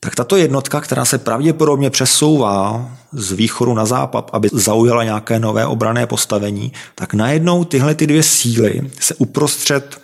tak 0.00 0.14
tato 0.14 0.36
jednotka, 0.36 0.80
která 0.80 1.04
se 1.04 1.18
pravděpodobně 1.18 1.90
přesouvá 1.90 2.90
z 3.12 3.32
východu 3.32 3.74
na 3.74 3.86
západ, 3.86 4.30
aby 4.32 4.48
zaujala 4.52 5.04
nějaké 5.04 5.38
nové 5.38 5.66
obrané 5.66 6.06
postavení, 6.06 6.72
tak 6.94 7.14
najednou 7.14 7.64
tyhle 7.64 7.94
ty 7.94 8.06
dvě 8.06 8.22
síly 8.22 8.90
se 9.00 9.14
uprostřed 9.14 10.00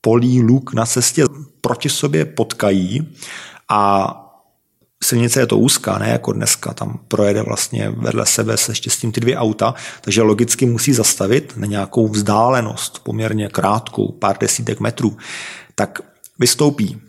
polí 0.00 0.42
luk 0.42 0.74
na 0.74 0.86
cestě 0.86 1.24
proti 1.60 1.88
sobě 1.88 2.24
potkají 2.24 3.16
a 3.68 4.18
silnice 5.02 5.40
je 5.40 5.46
to 5.46 5.58
úzká, 5.58 5.98
ne 5.98 6.08
jako 6.08 6.32
dneska, 6.32 6.74
tam 6.74 7.00
projede 7.08 7.42
vlastně 7.42 7.90
vedle 7.90 8.26
sebe 8.26 8.56
se 8.56 8.74
štěstím 8.74 9.12
ty 9.12 9.20
dvě 9.20 9.36
auta, 9.36 9.74
takže 10.00 10.22
logicky 10.22 10.66
musí 10.66 10.92
zastavit 10.92 11.52
na 11.56 11.66
nějakou 11.66 12.08
vzdálenost, 12.08 12.98
poměrně 13.02 13.48
krátkou, 13.48 14.12
pár 14.12 14.38
desítek 14.40 14.80
metrů, 14.80 15.16
tak 15.74 16.00
vystoupí. 16.38 17.00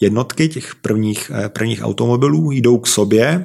Jednotky 0.00 0.48
těch 0.48 0.74
prvních, 0.74 1.30
eh, 1.34 1.48
prvních 1.48 1.82
automobilů 1.82 2.50
jdou 2.50 2.78
k 2.78 2.86
sobě, 2.86 3.44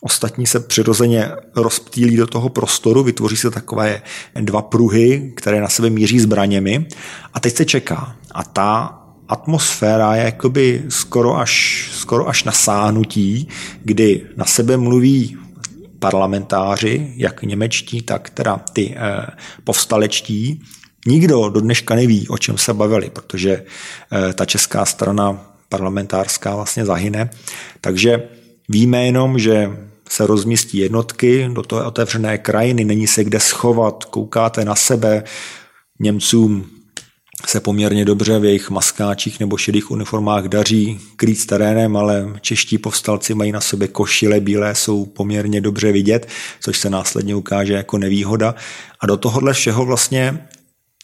Ostatní 0.00 0.46
se 0.46 0.60
přirozeně 0.60 1.30
rozptýlí 1.56 2.16
do 2.16 2.26
toho 2.26 2.48
prostoru, 2.48 3.02
vytvoří 3.02 3.36
se 3.36 3.50
takové 3.50 4.02
dva 4.40 4.62
pruhy, 4.62 5.32
které 5.36 5.60
na 5.60 5.68
sebe 5.68 5.90
míří 5.90 6.20
zbraněmi. 6.20 6.86
A 7.34 7.40
teď 7.40 7.56
se 7.56 7.64
čeká. 7.64 8.16
A 8.34 8.44
ta 8.44 8.98
atmosféra 9.28 10.16
je 10.16 10.24
jakoby 10.24 10.84
skoro 10.88 11.36
až, 11.36 11.84
skoro 11.92 12.28
až 12.28 12.44
na 12.44 12.52
sáhnutí, 12.52 13.48
kdy 13.84 14.26
na 14.36 14.44
sebe 14.44 14.76
mluví 14.76 15.36
parlamentáři, 15.98 17.12
jak 17.16 17.42
němečtí, 17.42 18.02
tak 18.02 18.30
teda 18.30 18.60
ty 18.72 18.94
eh, 18.96 19.26
povstalečtí. 19.64 20.62
Nikdo 21.06 21.48
do 21.48 21.60
dneška 21.60 21.94
neví, 21.94 22.28
o 22.28 22.38
čem 22.38 22.58
se 22.58 22.74
bavili, 22.74 23.10
protože 23.10 23.64
eh, 24.12 24.32
ta 24.32 24.44
česká 24.44 24.84
strana 24.84 25.52
parlamentářská 25.68 26.56
vlastně 26.56 26.84
zahyne. 26.84 27.30
Takže 27.80 28.28
víme 28.68 29.06
jenom, 29.06 29.38
že 29.38 29.70
se 30.08 30.26
rozmístí 30.26 30.78
jednotky 30.78 31.50
do 31.52 31.62
toho 31.62 31.86
otevřené 31.86 32.38
krajiny, 32.38 32.84
není 32.84 33.06
se 33.06 33.24
kde 33.24 33.40
schovat, 33.40 34.04
koukáte 34.04 34.64
na 34.64 34.74
sebe, 34.74 35.24
Němcům 36.00 36.77
se 37.46 37.60
poměrně 37.60 38.04
dobře 38.04 38.38
v 38.38 38.44
jejich 38.44 38.70
maskáčích 38.70 39.40
nebo 39.40 39.56
šedých 39.56 39.90
uniformách 39.90 40.44
daří 40.44 41.00
krýt 41.16 41.46
terénem, 41.46 41.96
ale 41.96 42.26
čeští 42.40 42.78
povstalci 42.78 43.34
mají 43.34 43.52
na 43.52 43.60
sobě 43.60 43.88
košile 43.88 44.40
bílé, 44.40 44.74
jsou 44.74 45.06
poměrně 45.06 45.60
dobře 45.60 45.92
vidět, 45.92 46.28
což 46.60 46.78
se 46.78 46.90
následně 46.90 47.34
ukáže 47.34 47.72
jako 47.72 47.98
nevýhoda. 47.98 48.54
A 49.00 49.06
do 49.06 49.16
tohohle 49.16 49.52
všeho 49.52 49.84
vlastně 49.84 50.48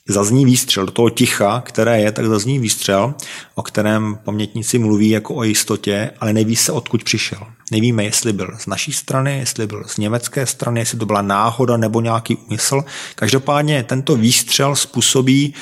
zazní 0.09 0.45
výstřel, 0.45 0.87
do 0.87 0.93
toho 0.93 1.11
ticha, 1.11 1.63
které 1.67 2.01
je, 2.01 2.13
tak 2.13 2.27
zazní 2.27 2.59
výstřel, 2.59 3.15
o 3.55 3.63
kterém 3.63 4.19
pamětníci 4.25 4.79
mluví 4.79 5.11
jako 5.11 5.35
o 5.35 5.43
jistotě, 5.43 6.11
ale 6.21 6.33
neví 6.33 6.57
se, 6.57 6.73
odkud 6.73 7.05
přišel. 7.05 7.39
Nevíme, 7.73 8.05
jestli 8.05 8.33
byl 8.33 8.51
z 8.59 8.67
naší 8.67 8.93
strany, 8.93 9.39
jestli 9.39 9.67
byl 9.67 9.85
z 9.87 9.99
německé 9.99 10.47
strany, 10.47 10.81
jestli 10.81 10.99
to 10.99 11.07
byla 11.07 11.23
náhoda 11.23 11.77
nebo 11.77 12.01
nějaký 12.01 12.37
úmysl. 12.37 12.85
Každopádně 13.15 13.83
tento 13.83 14.17
výstřel 14.17 14.77
způsobí, 14.77 15.55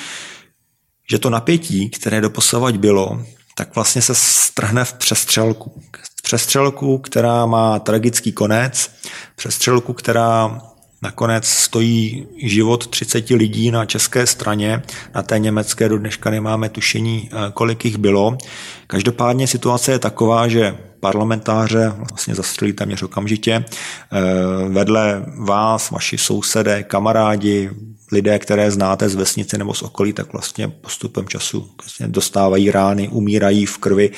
že 1.11 1.19
to 1.19 1.31
napětí, 1.31 1.91
které 1.91 2.21
doposavať 2.21 2.77
bylo, 2.77 3.25
tak 3.57 3.75
vlastně 3.75 4.03
se 4.03 4.15
strhne 4.15 4.85
v 4.85 4.93
přestřelku. 4.93 5.83
Přestřelku, 6.23 6.99
která 6.99 7.47
má 7.47 7.79
tragický 7.79 8.33
konec, 8.33 8.91
přestřelku, 9.37 9.93
která 9.93 10.61
Nakonec 11.03 11.47
stojí 11.47 12.27
život 12.37 12.87
30 12.87 13.31
lidí 13.31 13.71
na 13.71 13.85
české 13.85 14.27
straně, 14.27 14.83
na 15.15 15.23
té 15.23 15.39
německé 15.39 15.89
do 15.89 15.99
dneška 15.99 16.31
nemáme 16.31 16.69
tušení, 16.69 17.31
eh, 17.33 17.37
kolik 17.53 17.85
jich 17.85 17.97
bylo. 17.97 18.39
Každopádně 18.87 19.47
situace 19.47 19.93
je 19.93 19.99
taková, 19.99 20.49
že 20.49 20.79
parlamentáře 21.01 21.93
vlastně 22.11 22.35
zastřelí 22.35 22.73
téměř 22.73 23.03
okamžitě. 23.03 23.65
Eh, 23.65 24.69
vedle 24.69 25.25
vás, 25.39 25.91
vaši 25.91 26.19
sousedé, 26.19 26.83
kamarádi, 26.83 27.71
lidé, 28.13 28.39
které 28.39 28.71
znáte 28.71 29.09
z 29.09 29.15
vesnice 29.15 29.59
nebo 29.59 29.75
z 29.75 29.83
okolí, 29.83 30.13
tak 30.13 30.33
vlastně 30.33 30.69
postupem 30.69 31.29
času 31.29 31.71
vlastně 31.83 32.09
dostávají 32.09 32.71
rány, 32.71 33.09
umírají 33.09 33.67
v 33.67 33.79
krvi 33.79 34.11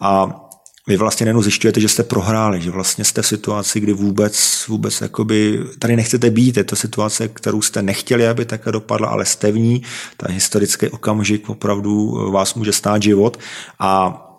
a 0.00 0.40
vy 0.86 0.96
vlastně 0.96 1.24
nejenom 1.24 1.42
zjišťujete, 1.42 1.80
že 1.80 1.88
jste 1.88 2.02
prohráli, 2.02 2.60
že 2.60 2.70
vlastně 2.70 3.04
jste 3.04 3.22
v 3.22 3.26
situaci, 3.26 3.80
kdy 3.80 3.92
vůbec, 3.92 4.64
vůbec 4.68 5.00
jakoby 5.00 5.60
tady 5.78 5.96
nechcete 5.96 6.30
být. 6.30 6.56
Je 6.56 6.64
to 6.64 6.76
situace, 6.76 7.28
kterou 7.28 7.62
jste 7.62 7.82
nechtěli, 7.82 8.28
aby 8.28 8.44
také 8.44 8.72
dopadla, 8.72 9.08
ale 9.08 9.26
jste 9.26 9.52
v 9.52 9.58
ní. 9.58 9.82
Ten 10.16 10.30
historický 10.32 10.88
okamžik 10.88 11.50
opravdu 11.50 12.10
vás 12.30 12.54
může 12.54 12.72
stát 12.72 13.02
život 13.02 13.38
a 13.78 14.29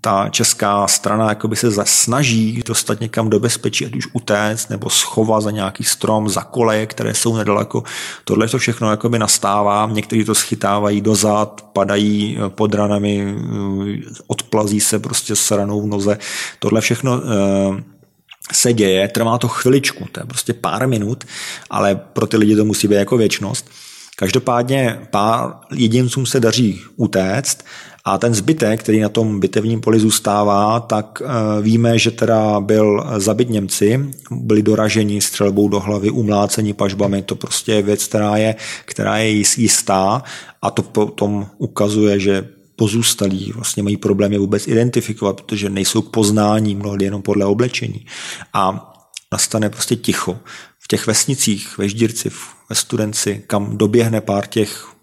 ta 0.00 0.28
česká 0.28 0.86
strana 0.86 1.28
jakoby 1.28 1.56
se 1.56 1.70
snaží 1.84 2.62
dostat 2.66 3.00
někam 3.00 3.30
do 3.30 3.40
bezpečí, 3.40 3.86
ať 3.86 3.96
už 3.96 4.08
utéct 4.12 4.70
nebo 4.70 4.90
schovat 4.90 5.42
za 5.42 5.50
nějaký 5.50 5.84
strom, 5.84 6.28
za 6.28 6.42
koleje, 6.42 6.86
které 6.86 7.14
jsou 7.14 7.36
nedaleko. 7.36 7.82
Tohle 8.24 8.48
to 8.48 8.58
všechno 8.58 8.90
jakoby 8.90 9.18
nastává, 9.18 9.88
někteří 9.92 10.24
to 10.24 10.34
schytávají 10.34 11.00
dozad, 11.00 11.64
padají 11.72 12.38
pod 12.48 12.74
ranami, 12.74 13.36
odplazí 14.26 14.80
se 14.80 14.98
prostě 14.98 15.36
s 15.36 15.50
ranou 15.50 15.82
v 15.82 15.86
noze. 15.86 16.18
Tohle 16.58 16.80
všechno 16.80 17.20
eh, 17.22 17.82
se 18.52 18.72
děje, 18.72 19.08
trvá 19.08 19.38
to 19.38 19.48
chviličku, 19.48 20.06
to 20.12 20.20
je 20.20 20.26
prostě 20.26 20.52
pár 20.52 20.88
minut, 20.88 21.24
ale 21.70 21.96
pro 21.96 22.26
ty 22.26 22.36
lidi 22.36 22.56
to 22.56 22.64
musí 22.64 22.88
být 22.88 22.94
jako 22.94 23.16
věčnost. 23.16 23.70
Každopádně 24.16 25.00
pár 25.10 25.54
jedincům 25.74 26.26
se 26.26 26.40
daří 26.40 26.80
utéct 26.96 27.64
a 28.08 28.18
ten 28.18 28.34
zbytek, 28.34 28.80
který 28.80 29.00
na 29.00 29.08
tom 29.08 29.40
bitevním 29.40 29.80
poli 29.80 30.00
zůstává, 30.00 30.80
tak 30.80 31.22
eh, 31.24 31.62
víme, 31.62 31.98
že 31.98 32.10
teda 32.10 32.60
byl 32.60 33.04
zabit 33.16 33.48
Němci, 33.50 34.10
byli 34.30 34.62
doraženi 34.62 35.20
střelbou 35.20 35.68
do 35.68 35.80
hlavy, 35.80 36.10
umláceni 36.10 36.74
pažbami, 36.74 37.22
to 37.22 37.36
prostě 37.36 37.72
je 37.72 37.82
věc, 37.82 38.06
která 38.06 38.36
je, 38.36 38.54
která 38.84 39.18
je 39.18 39.30
jistá 39.56 40.22
a 40.62 40.70
to 40.70 40.82
potom 40.82 41.46
ukazuje, 41.58 42.20
že 42.20 42.48
pozůstalí 42.76 43.52
vlastně 43.54 43.82
mají 43.82 43.96
problémy 43.96 44.38
vůbec 44.38 44.68
identifikovat, 44.68 45.40
protože 45.40 45.70
nejsou 45.70 46.02
k 46.02 46.10
poznání 46.10 46.74
mnohdy 46.74 47.04
jenom 47.04 47.22
podle 47.22 47.46
oblečení. 47.46 48.06
A 48.52 48.94
nastane 49.32 49.70
prostě 49.70 49.96
ticho. 49.96 50.38
V 50.78 50.88
těch 50.88 51.06
vesnicích, 51.06 51.78
ve 51.78 51.88
Ždírci, 51.88 52.30
ve 52.70 52.76
Studenci, 52.76 53.42
kam 53.46 53.76
doběhne 53.76 54.20
pár 54.20 54.46
těch 54.46 54.97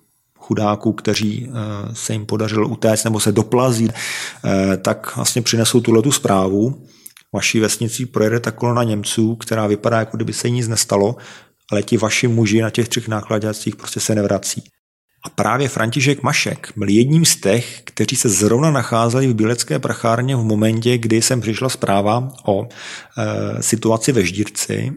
chudáků, 0.46 0.94
kteří 0.94 1.50
eh, 1.50 1.52
se 1.96 2.14
jim 2.14 2.26
podařilo 2.26 2.68
utéct 2.68 3.04
nebo 3.04 3.20
se 3.20 3.32
doplazit, 3.32 3.92
eh, 3.92 4.78
tak 4.78 5.16
vlastně 5.16 5.42
přinesou 5.42 5.82
tuhle 5.82 6.02
tu 6.02 6.12
zprávu. 6.12 6.86
Vaší 7.34 7.60
vesnicí 7.60 8.06
projede 8.06 8.40
ta 8.40 8.52
kolona 8.52 8.84
Němců, 8.84 9.36
která 9.36 9.68
vypadá, 9.68 10.00
jako 10.00 10.18
kdyby 10.18 10.34
se 10.34 10.50
nic 10.50 10.68
nestalo, 10.68 11.16
ale 11.72 11.84
ti 11.84 11.98
vaši 11.98 12.28
muži 12.28 12.62
na 12.62 12.70
těch 12.70 12.90
třech 12.90 13.08
nákladňacích 13.08 13.76
prostě 13.76 14.00
se 14.00 14.16
nevrací. 14.16 14.64
A 15.26 15.30
právě 15.30 15.70
František 15.70 16.24
Mašek 16.24 16.72
byl 16.76 16.90
jedním 16.90 17.26
z 17.26 17.36
těch, 17.36 17.82
kteří 17.84 18.16
se 18.16 18.30
zrovna 18.30 18.72
nacházeli 18.72 19.28
v 19.28 19.34
Bílecké 19.34 19.80
prachárně 19.80 20.36
v 20.36 20.44
momentě, 20.44 20.98
kdy 20.98 21.22
jsem 21.22 21.42
přišla 21.42 21.70
zpráva 21.70 22.30
o 22.46 22.64
e, 22.64 22.68
situaci 23.64 24.12
ve 24.12 24.26
Ždírci 24.26 24.94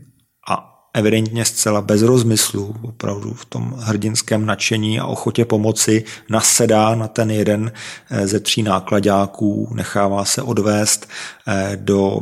evidentně 0.99 1.45
zcela 1.45 1.81
bez 1.81 2.03
rozmyslu, 2.03 2.77
opravdu 2.83 3.35
v 3.35 3.45
tom 3.45 3.75
hrdinském 3.79 4.47
nadšení 4.47 5.01
a 5.01 5.07
ochotě 5.07 5.45
pomoci 5.45 6.05
nasedá 6.29 6.95
na 6.95 7.09
ten 7.09 7.31
jeden 7.31 7.73
eh, 8.11 8.27
ze 8.27 8.41
tří 8.41 8.63
nákladáků, 8.63 9.69
nechává 9.75 10.25
se 10.25 10.43
odvést 10.43 11.09
eh, 11.47 11.73
do 11.77 12.21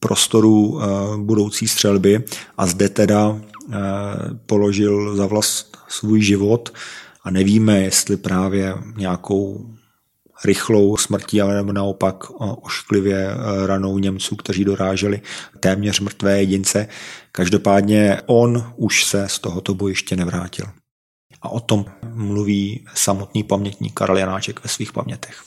prostoru 0.00 0.80
eh, 0.80 0.86
budoucí 1.16 1.68
střelby 1.68 2.24
a 2.58 2.66
zde 2.66 2.88
teda 2.88 3.40
položil 4.46 5.16
za 5.16 5.26
vlast 5.26 5.76
svůj 5.88 6.22
život 6.22 6.72
a 7.24 7.30
nevíme, 7.30 7.80
jestli 7.80 8.16
právě 8.16 8.74
nějakou 8.96 9.66
rychlou 10.44 10.96
smrtí, 10.96 11.40
ale 11.40 11.54
nebo 11.54 11.72
naopak 11.72 12.30
ošklivě 12.62 13.16
e, 13.16 13.66
ranou 13.66 13.98
Němců, 13.98 14.36
kteří 14.36 14.64
doráželi 14.64 15.20
téměř 15.60 16.00
mrtvé 16.00 16.38
jedince. 16.38 16.88
Každopádně 17.32 18.20
on 18.26 18.72
už 18.76 19.04
se 19.04 19.28
z 19.28 19.38
tohoto 19.38 19.74
bojiště 19.74 20.16
nevrátil. 20.16 20.66
A 21.42 21.48
o 21.48 21.60
tom 21.60 21.84
mluví 22.14 22.84
samotný 22.94 23.42
pamětník 23.42 23.94
Karel 23.94 24.16
Janáček 24.16 24.62
ve 24.64 24.68
svých 24.68 24.92
pamětech. 24.92 25.42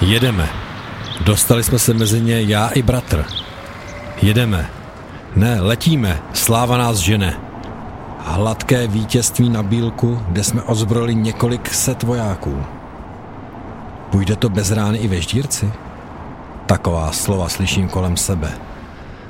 Jedeme. 0.00 0.67
Dostali 1.28 1.64
jsme 1.64 1.78
se 1.78 1.94
mezi 1.94 2.20
ně 2.20 2.42
já 2.42 2.68
i 2.68 2.82
bratr. 2.82 3.24
Jedeme. 4.22 4.70
Ne, 5.36 5.60
letíme. 5.60 6.22
Sláva 6.32 6.78
nás 6.78 6.98
žene. 6.98 7.40
Hladké 8.18 8.86
vítězství 8.86 9.48
na 9.48 9.62
Bílku, 9.62 10.22
kde 10.28 10.44
jsme 10.44 10.62
ozbrojili 10.62 11.14
několik 11.14 11.74
set 11.74 12.02
vojáků. 12.02 12.62
Půjde 14.10 14.36
to 14.36 14.48
bez 14.48 14.70
rány 14.70 14.98
i 14.98 15.08
ve 15.08 15.20
ždírci? 15.20 15.72
Taková 16.66 17.12
slova 17.12 17.48
slyším 17.48 17.88
kolem 17.88 18.16
sebe. 18.16 18.52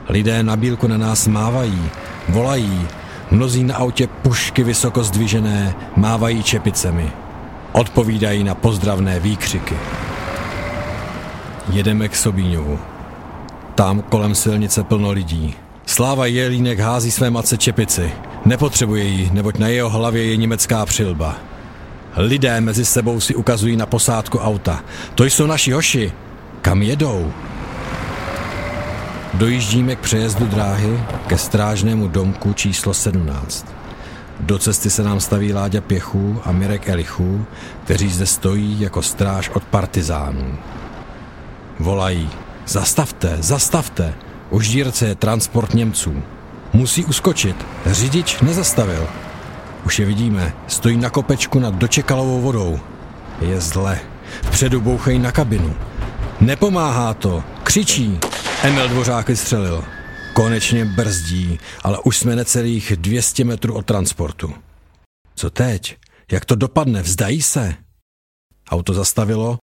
Lidé 0.09 0.43
na 0.43 0.57
Bílku 0.57 0.87
na 0.87 0.97
nás 0.97 1.29
mávají, 1.29 1.91
volají, 2.29 2.87
mnozí 3.31 3.65
na 3.65 3.77
autě 3.77 4.07
pušky 4.07 4.65
vysoko 4.65 5.05
zdvižené 5.05 5.75
mávají 5.97 6.43
čepicemi. 6.43 7.13
Odpovídají 7.73 8.45
na 8.45 8.55
pozdravné 8.55 9.21
výkřiky. 9.21 9.77
Jedeme 11.73 12.09
k 12.09 12.17
Sobíňovu. 12.17 12.79
Tam 13.75 14.03
kolem 14.03 14.35
silnice 14.35 14.85
plno 14.85 15.11
lidí. 15.11 15.55
Sláva 15.87 16.27
Jelínek 16.27 16.79
hází 16.79 17.11
své 17.11 17.31
matce 17.31 17.57
čepici. 17.57 18.13
Nepotřebuje 18.45 19.05
ji, 19.05 19.31
neboť 19.33 19.59
na 19.59 19.69
jeho 19.69 19.91
hlavě 19.91 20.25
je 20.25 20.37
německá 20.37 20.87
přilba. 20.87 21.37
Lidé 22.17 22.61
mezi 22.61 22.85
sebou 22.85 23.21
si 23.21 23.35
ukazují 23.35 23.77
na 23.77 23.87
posádku 23.87 24.39
auta. 24.39 24.85
To 25.15 25.25
jsou 25.25 25.47
naši 25.47 25.73
hoši. 25.73 26.13
Kam 26.63 26.83
jedou? 26.83 27.33
Dojíždíme 29.35 29.97
k 29.97 29.99
přejezdu 29.99 30.47
dráhy 30.47 31.01
ke 31.27 31.39
strážnému 31.39 32.09
domku 32.09 32.53
číslo 32.53 32.95
17. 32.95 33.67
Do 34.41 34.59
cesty 34.59 34.91
se 34.91 35.03
nám 35.03 35.21
staví 35.21 35.53
Láďa 35.53 35.81
Pěchů 35.81 36.41
a 36.45 36.53
Mirek 36.53 36.89
Elichů, 36.89 37.45
kteří 37.85 38.09
zde 38.09 38.27
stojí 38.27 38.81
jako 38.81 39.03
stráž 39.03 39.49
od 39.49 39.65
partizánů. 39.65 40.59
Volají. 41.81 42.31
Zastavte, 42.67 43.37
zastavte. 43.41 44.15
U 44.51 44.61
je 45.03 45.15
transport 45.15 45.75
Němců. 45.75 46.23
Musí 46.73 47.05
uskočit. 47.05 47.67
Řidič 47.87 48.41
nezastavil. 48.41 49.09
Už 49.87 49.99
je 49.99 50.07
vidíme. 50.07 50.53
Stojí 50.67 50.97
na 50.97 51.11
kopečku 51.11 51.59
nad 51.59 51.75
dočekalovou 51.75 52.41
vodou. 52.41 52.81
Je 53.41 53.61
zle. 53.61 54.01
Vpředu 54.43 54.81
bouchají 54.81 55.19
na 55.19 55.33
kabinu. 55.33 55.77
Nepomáhá 56.41 57.15
to. 57.15 57.45
Křičí. 57.63 58.19
Emil 58.63 58.89
Dvořák 58.89 59.29
vystřelil. 59.29 59.85
Konečně 60.33 60.85
brzdí, 60.85 61.59
ale 61.83 61.99
už 62.05 62.19
jsme 62.19 62.37
necelých 62.37 62.93
200 62.97 63.45
metrů 63.45 63.75
od 63.75 63.87
transportu. 63.87 64.55
Co 65.35 65.51
teď? 65.51 65.97
Jak 66.33 66.45
to 66.45 66.55
dopadne? 66.55 67.03
Vzdají 67.03 67.43
se? 67.43 67.75
Auto 68.71 68.95
zastavilo, 68.95 69.59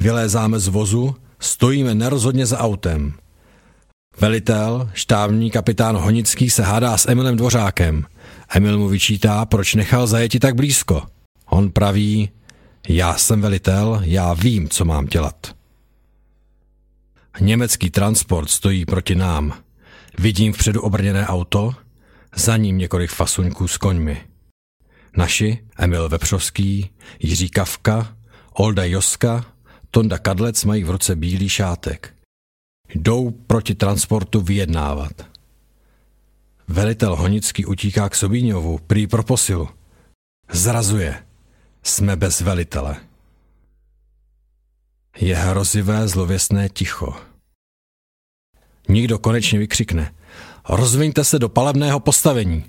vylézáme 0.00 0.58
z 0.58 0.68
vozu, 0.68 1.14
Stojíme 1.40 1.94
nerozhodně 1.94 2.46
za 2.46 2.58
autem. 2.58 3.12
Velitel, 4.20 4.90
štábní 4.94 5.50
kapitán 5.50 5.96
Honický 5.96 6.50
se 6.50 6.62
hádá 6.62 6.96
s 6.96 7.08
Emilem 7.08 7.36
Dvořákem. 7.36 8.06
Emil 8.54 8.78
mu 8.78 8.88
vyčítá, 8.88 9.46
proč 9.46 9.74
nechal 9.74 10.06
zajeti 10.06 10.38
tak 10.38 10.54
blízko. 10.54 11.02
On 11.46 11.70
praví, 11.70 12.30
já 12.88 13.16
jsem 13.16 13.40
velitel, 13.40 14.00
já 14.04 14.34
vím, 14.34 14.68
co 14.68 14.84
mám 14.84 15.06
dělat. 15.06 15.54
Německý 17.40 17.90
transport 17.90 18.50
stojí 18.50 18.84
proti 18.84 19.14
nám. 19.14 19.54
Vidím 20.18 20.52
vpředu 20.52 20.82
obrněné 20.82 21.26
auto, 21.26 21.74
za 22.36 22.56
ním 22.56 22.78
několik 22.78 23.10
fasuňků 23.10 23.68
s 23.68 23.76
koňmi. 23.76 24.20
Naši, 25.16 25.58
Emil 25.78 26.08
Vepřovský, 26.08 26.90
Jiří 27.18 27.48
Kavka, 27.48 28.16
Olda 28.52 28.84
Joska, 28.84 29.44
Tonda 29.90 30.18
Kadlec 30.18 30.64
mají 30.64 30.84
v 30.84 30.90
ruce 30.90 31.16
bílý 31.16 31.48
šátek. 31.48 32.14
Jdou 32.94 33.30
proti 33.30 33.74
transportu 33.74 34.40
vyjednávat. 34.40 35.12
Velitel 36.68 37.16
Honický 37.16 37.66
utíká 37.66 38.08
k 38.08 38.14
Sobíňovu, 38.14 38.78
prý 38.78 39.06
pro 39.06 39.22
posilu. 39.22 39.68
Zrazuje. 40.52 41.26
Jsme 41.82 42.16
bez 42.16 42.40
velitele. 42.40 42.96
Je 45.20 45.36
hrozivé 45.36 46.08
zlověsné 46.08 46.68
ticho. 46.68 47.16
Nikdo 48.88 49.18
konečně 49.18 49.58
vykřikne. 49.58 50.14
Rozviňte 50.68 51.24
se 51.24 51.38
do 51.38 51.48
palebného 51.48 52.00
postavení. 52.00 52.64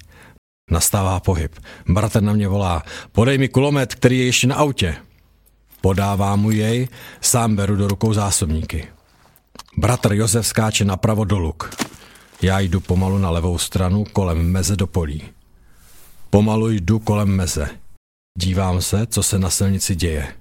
Nastává 0.71 1.19
pohyb. 1.19 1.59
Bratr 1.87 2.23
na 2.23 2.33
mě 2.33 2.47
volá, 2.47 2.83
podej 3.11 3.37
mi 3.37 3.49
kulomet, 3.49 3.95
který 3.95 4.19
je 4.19 4.25
ještě 4.25 4.47
na 4.47 4.55
autě. 4.55 4.97
Podává 5.81 6.35
mu 6.35 6.51
jej, 6.51 6.87
sám 7.21 7.55
beru 7.55 7.75
do 7.75 7.87
rukou 7.87 8.13
zásobníky. 8.13 8.87
Bratr 9.77 10.13
Josef 10.13 10.47
skáče 10.47 10.85
napravo 10.85 11.25
do 11.25 11.37
luk. 11.39 11.75
Já 12.41 12.59
jdu 12.59 12.79
pomalu 12.79 13.17
na 13.17 13.29
levou 13.29 13.57
stranu 13.57 14.03
kolem 14.13 14.51
meze 14.51 14.75
do 14.75 14.87
polí. 14.87 15.23
Pomalu 16.29 16.69
jdu 16.69 16.99
kolem 16.99 17.29
meze. 17.35 17.69
Dívám 18.37 18.81
se, 18.81 19.07
co 19.07 19.23
se 19.23 19.39
na 19.39 19.49
silnici 19.49 19.95
děje. 19.95 20.33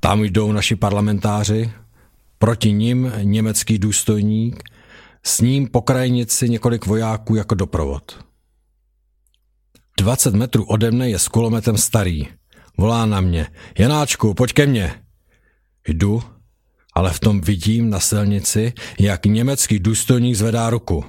Tam 0.00 0.24
jdou 0.24 0.52
naši 0.52 0.76
parlamentáři, 0.76 1.72
proti 2.38 2.72
ním 2.72 3.12
německý 3.22 3.78
důstojník, 3.78 4.62
s 5.22 5.40
ním 5.40 5.68
po 5.68 5.82
krajnici 5.82 6.48
několik 6.48 6.86
vojáků 6.86 7.34
jako 7.34 7.54
doprovod. 7.54 8.24
20 9.98 10.34
metrů 10.34 10.64
ode 10.64 10.90
mne 10.90 11.10
je 11.10 11.18
s 11.18 11.28
kulometem 11.28 11.76
starý. 11.76 12.28
Volá 12.78 13.06
na 13.06 13.20
mě. 13.20 13.46
Janáčku, 13.78 14.34
pojď 14.34 14.52
ke 14.52 14.66
mně. 14.66 14.94
Jdu, 15.88 16.22
ale 16.94 17.12
v 17.12 17.20
tom 17.20 17.40
vidím 17.40 17.90
na 17.90 18.00
silnici, 18.00 18.72
jak 18.98 19.26
německý 19.26 19.78
důstojník 19.78 20.36
zvedá 20.36 20.70
ruku. 20.70 21.04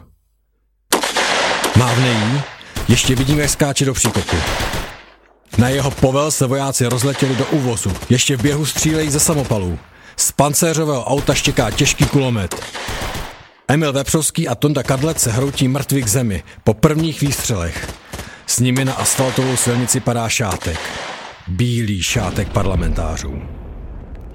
Mávne 1.75 2.09
jí, 2.09 2.41
ještě 2.87 3.15
vidím, 3.15 3.39
jak 3.39 3.49
skáče 3.49 3.85
do 3.85 3.93
příkopu. 3.93 4.35
Na 5.57 5.69
jeho 5.69 5.91
povel 5.91 6.31
se 6.31 6.47
vojáci 6.47 6.85
rozletěli 6.85 7.35
do 7.35 7.45
úvozu. 7.45 7.91
Ještě 8.09 8.37
v 8.37 8.41
běhu 8.41 8.65
střílejí 8.65 9.11
ze 9.11 9.19
samopalů. 9.19 9.79
Z 10.17 10.31
pancéřového 10.31 11.05
auta 11.05 11.33
štěká 11.33 11.71
těžký 11.71 12.05
kulomet. 12.05 12.61
Emil 13.67 13.93
Vepřovský 13.93 14.47
a 14.47 14.55
Tonda 14.55 14.83
Kadlec 14.83 15.19
se 15.19 15.31
hroutí 15.31 15.67
mrtví 15.67 16.03
k 16.03 16.07
zemi 16.07 16.43
po 16.63 16.73
prvních 16.73 17.21
výstřelech. 17.21 17.87
S 18.47 18.59
nimi 18.59 18.85
na 18.85 18.93
asfaltovou 18.93 19.57
silnici 19.57 19.99
padá 19.99 20.29
šátek. 20.29 20.79
Bílý 21.49 22.03
šátek 22.03 22.49
parlamentářů. 22.49 23.41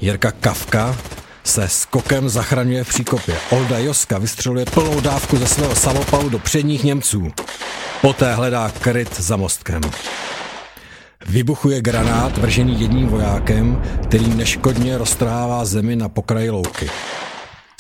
Jirka 0.01 0.33
Kavka 0.33 0.97
se 1.45 1.69
skokem 1.69 2.29
zachraňuje 2.29 2.85
v 2.85 2.89
příkopě. 2.89 3.37
Olda 3.51 3.79
Joska 3.79 4.19
vystřeluje 4.19 4.65
plnou 4.67 5.01
dávku 5.01 5.37
ze 5.37 5.47
svého 5.47 5.77
samopalu 5.77 6.29
do 6.29 6.39
předních 6.39 6.85
Němců. 6.85 7.33
Poté 8.01 8.35
hledá 8.35 8.71
kryt 8.81 9.21
za 9.21 9.37
mostkem. 9.37 9.81
Vybuchuje 11.27 11.81
granát 11.81 12.39
vržený 12.39 12.81
jedním 12.81 13.07
vojákem, 13.07 13.83
který 14.03 14.29
neškodně 14.29 14.99
roztrhává 14.99 15.65
zemi 15.65 15.97
na 15.97 16.09
pokraji 16.09 16.51
louky. 16.51 16.91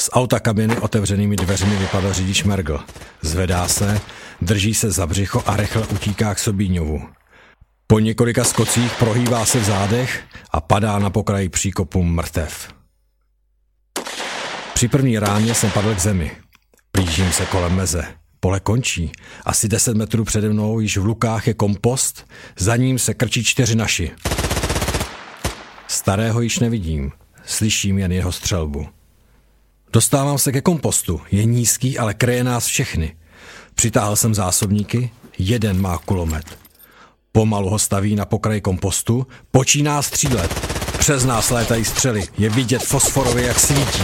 Z 0.00 0.10
auta 0.12 0.40
kabiny 0.40 0.78
otevřenými 0.78 1.36
dveřmi 1.36 1.76
vypadá 1.76 2.12
řidič 2.12 2.44
Mergl. 2.44 2.80
Zvedá 3.22 3.68
se, 3.68 4.00
drží 4.42 4.74
se 4.74 4.90
za 4.90 5.06
břicho 5.06 5.42
a 5.46 5.56
rychle 5.56 5.86
utíká 5.86 6.34
k 6.34 6.38
Sobíňovu. 6.38 7.02
Po 7.86 7.98
několika 7.98 8.44
skocích 8.44 8.92
prohývá 8.98 9.46
se 9.46 9.60
v 9.60 9.64
zádech 9.64 10.24
a 10.50 10.60
padá 10.60 10.98
na 10.98 11.10
pokraji 11.10 11.48
příkopu 11.48 12.02
mrtev. 12.02 12.68
Při 14.74 14.88
první 14.88 15.18
ráně 15.18 15.54
jsem 15.54 15.70
padl 15.70 15.94
k 15.94 15.98
zemi. 15.98 16.30
Plížím 16.92 17.32
se 17.32 17.46
kolem 17.46 17.76
meze. 17.76 18.04
Pole 18.40 18.60
končí. 18.60 19.12
Asi 19.44 19.68
10 19.68 19.96
metrů 19.96 20.24
přede 20.24 20.48
mnou 20.48 20.80
již 20.80 20.96
v 20.96 21.04
lukách 21.04 21.46
je 21.46 21.54
kompost, 21.54 22.26
za 22.58 22.76
ním 22.76 22.98
se 22.98 23.14
krčí 23.14 23.44
čtyři 23.44 23.74
naši. 23.74 24.10
Starého 25.88 26.40
již 26.40 26.58
nevidím, 26.58 27.12
slyším 27.46 27.98
jen 27.98 28.12
jeho 28.12 28.32
střelbu. 28.32 28.88
Dostávám 29.92 30.38
se 30.38 30.52
ke 30.52 30.60
kompostu, 30.60 31.20
je 31.30 31.44
nízký, 31.44 31.98
ale 31.98 32.14
kreje 32.14 32.44
nás 32.44 32.66
všechny. 32.66 33.16
Přitáhl 33.74 34.16
jsem 34.16 34.34
zásobníky, 34.34 35.10
jeden 35.38 35.80
má 35.80 35.98
kulomet. 35.98 36.63
Pomalu 37.36 37.68
ho 37.70 37.78
staví 37.78 38.16
na 38.16 38.24
pokraji 38.24 38.60
kompostu, 38.60 39.26
počíná 39.50 40.02
střílet. 40.02 40.54
Přes 40.98 41.24
nás 41.24 41.50
létají 41.50 41.84
střely, 41.84 42.22
je 42.38 42.48
vidět 42.50 42.82
fosforově, 42.82 43.46
jak 43.46 43.60
svítí. 43.60 44.02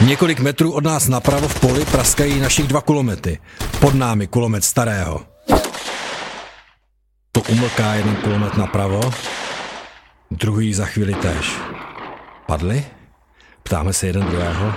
Několik 0.00 0.40
metrů 0.40 0.72
od 0.72 0.84
nás 0.84 1.08
napravo 1.08 1.48
v 1.48 1.60
poli 1.60 1.84
praskají 1.84 2.40
našich 2.40 2.66
dva 2.66 2.80
kulomety. 2.80 3.38
Pod 3.80 3.94
námi 3.94 4.26
kulomet 4.26 4.64
starého. 4.64 5.20
To 7.32 7.40
umlká 7.48 7.94
jeden 7.94 8.16
kulomet 8.16 8.56
napravo, 8.56 9.00
druhý 10.30 10.74
za 10.74 10.86
chvíli 10.86 11.14
též. 11.14 11.52
Padli? 12.46 12.84
Ptáme 13.62 13.92
se 13.92 14.06
jeden 14.06 14.26
druhého. 14.26 14.74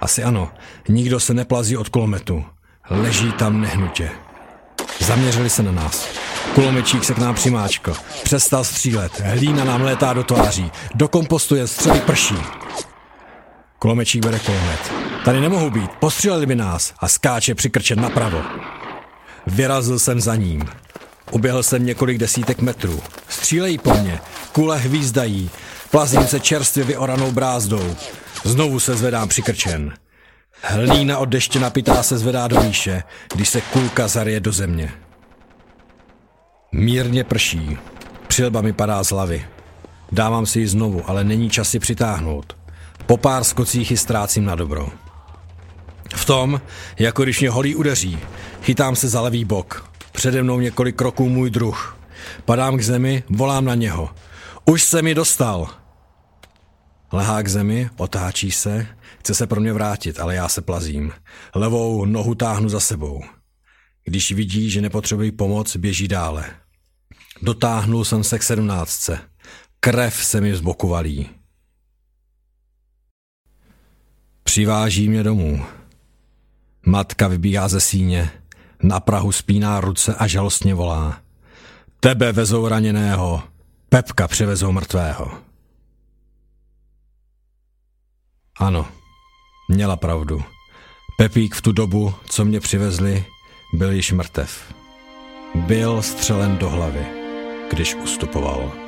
Asi 0.00 0.24
ano, 0.24 0.50
nikdo 0.88 1.20
se 1.20 1.34
neplazí 1.34 1.76
od 1.76 1.88
kulometu. 1.88 2.44
Leží 2.90 3.32
tam 3.32 3.60
nehnutě. 3.60 4.10
Zaměřili 5.00 5.50
se 5.50 5.62
na 5.62 5.72
nás. 5.72 6.23
Kulomečík 6.54 7.04
se 7.04 7.14
k 7.14 7.18
nám 7.18 7.34
přimáčkl. 7.34 7.94
Přestal 8.24 8.64
střílet. 8.64 9.20
Hlína 9.20 9.64
nám 9.64 9.82
létá 9.82 10.12
do 10.12 10.24
tváří. 10.24 10.70
Do 10.94 11.08
kompostu 11.08 11.56
je 11.56 11.66
střely 11.66 12.00
prší. 12.00 12.36
Kulomečík 13.78 14.24
bere 14.24 14.38
kulomet. 14.38 14.92
Tady 15.24 15.40
nemohou 15.40 15.70
být, 15.70 15.90
postříleli 15.90 16.46
by 16.46 16.54
nás 16.54 16.94
a 16.98 17.08
skáče 17.08 17.54
přikrčen 17.54 18.00
napravo. 18.00 18.42
Vyrazil 19.46 19.98
jsem 19.98 20.20
za 20.20 20.36
ním. 20.36 20.64
Uběhl 21.30 21.62
jsem 21.62 21.86
několik 21.86 22.18
desítek 22.18 22.60
metrů. 22.60 23.02
Střílejí 23.28 23.78
po 23.78 23.94
mně, 23.94 24.20
kule 24.52 24.78
hvízdají, 24.78 25.50
plazím 25.90 26.26
se 26.26 26.40
čerstvě 26.40 26.84
vyoranou 26.84 27.32
brázdou. 27.32 27.96
Znovu 28.44 28.80
se 28.80 28.96
zvedám 28.96 29.28
přikrčen. 29.28 29.94
Hlína 30.62 31.18
od 31.18 31.28
deště 31.28 31.60
napitá 31.60 32.02
se 32.02 32.18
zvedá 32.18 32.48
do 32.48 32.60
výše, 32.60 33.02
když 33.34 33.48
se 33.48 33.60
kulka 33.60 34.08
zarije 34.08 34.40
do 34.40 34.52
země. 34.52 34.92
Mírně 36.76 37.24
prší. 37.24 37.78
Přilba 38.28 38.60
mi 38.60 38.72
padá 38.72 39.04
z 39.04 39.10
hlavy. 39.10 39.44
Dávám 40.12 40.46
si 40.46 40.60
ji 40.60 40.68
znovu, 40.68 41.02
ale 41.06 41.24
není 41.24 41.50
čas 41.50 41.70
si 41.70 41.78
přitáhnout. 41.78 42.56
Po 43.06 43.16
pár 43.16 43.44
skocích 43.44 43.90
ji 43.90 43.96
ztrácím 43.96 44.44
na 44.44 44.54
dobro. 44.54 44.88
V 46.14 46.24
tom, 46.24 46.60
jako 46.98 47.22
když 47.22 47.40
mě 47.40 47.50
holí 47.50 47.74
udeří, 47.76 48.18
chytám 48.62 48.96
se 48.96 49.08
za 49.08 49.20
levý 49.20 49.44
bok. 49.44 49.90
Přede 50.12 50.42
mnou 50.42 50.60
několik 50.60 50.96
kroků 50.96 51.28
můj 51.28 51.50
druh. 51.50 51.98
Padám 52.44 52.76
k 52.76 52.82
zemi, 52.82 53.22
volám 53.30 53.64
na 53.64 53.74
něho. 53.74 54.10
Už 54.64 54.82
se 54.82 55.02
mi 55.02 55.14
dostal. 55.14 55.68
Lehá 57.12 57.42
k 57.42 57.48
zemi, 57.48 57.90
otáčí 57.96 58.50
se, 58.50 58.86
chce 59.18 59.34
se 59.34 59.46
pro 59.46 59.60
mě 59.60 59.72
vrátit, 59.72 60.20
ale 60.20 60.34
já 60.34 60.48
se 60.48 60.62
plazím. 60.62 61.12
Levou 61.54 62.04
nohu 62.04 62.34
táhnu 62.34 62.68
za 62.68 62.80
sebou. 62.80 63.22
Když 64.04 64.32
vidí, 64.32 64.70
že 64.70 64.80
nepotřebují 64.80 65.32
pomoc, 65.32 65.76
běží 65.76 66.08
dále. 66.08 66.63
Dotáhnul 67.44 68.04
jsem 68.04 68.24
se 68.24 68.38
k 68.38 68.42
sedmnáctce. 68.42 69.18
Krev 69.80 70.24
se 70.24 70.40
mi 70.40 70.56
z 70.56 70.60
boku 70.60 70.88
valí. 70.88 71.30
Přiváží 74.42 75.08
mě 75.08 75.22
domů. 75.22 75.64
Matka 76.86 77.28
vybíhá 77.28 77.68
ze 77.68 77.80
síně, 77.80 78.30
na 78.82 79.00
Prahu 79.00 79.32
spíná 79.32 79.80
ruce 79.80 80.14
a 80.14 80.26
žalostně 80.26 80.74
volá. 80.74 81.20
Tebe 82.00 82.32
vezou 82.32 82.68
raněného, 82.68 83.42
Pepka 83.88 84.28
převezou 84.28 84.72
mrtvého. 84.72 85.38
Ano, 88.56 88.88
měla 89.68 89.96
pravdu. 89.96 90.44
Pepík 91.18 91.54
v 91.54 91.62
tu 91.62 91.72
dobu, 91.72 92.14
co 92.26 92.44
mě 92.44 92.60
přivezli, 92.60 93.24
byl 93.72 93.92
již 93.92 94.12
mrtev. 94.12 94.74
Byl 95.54 96.02
střelen 96.02 96.58
do 96.58 96.70
hlavy, 96.70 97.23
když 97.74 97.94
ustupoval. 97.94 98.83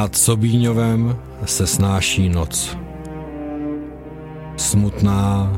Nad 0.00 0.16
Sobíňovem 0.16 1.16
se 1.44 1.66
snáší 1.66 2.28
noc. 2.28 2.78
Smutná, 4.56 5.52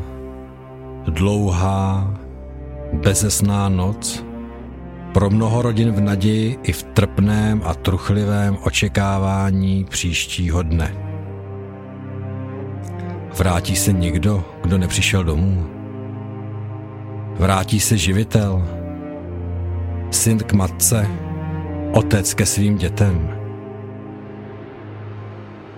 dlouhá, 1.05 2.14
bezesná 2.92 3.68
noc, 3.68 4.24
pro 5.12 5.31
mnoho 5.31 5.62
rodin 5.62 5.92
v 5.92 6.00
naději 6.00 6.59
i 6.62 6.72
v 6.72 6.83
trpném 6.83 7.62
a 7.64 7.74
truchlivém 7.74 8.59
očekávání 8.62 9.85
příštího 9.85 10.62
dne. 10.62 10.94
Vrátí 13.38 13.76
se 13.76 13.92
někdo, 13.92 14.44
kdo 14.62 14.78
nepřišel 14.78 15.24
domů? 15.24 15.66
Vrátí 17.38 17.81
se 17.81 17.96
živitel? 17.96 18.68
Syn 20.11 20.38
k 20.38 20.52
matce? 20.52 21.07
Otec 21.92 22.35
ke 22.35 22.46
svým 22.46 22.76
dětem? 22.76 23.41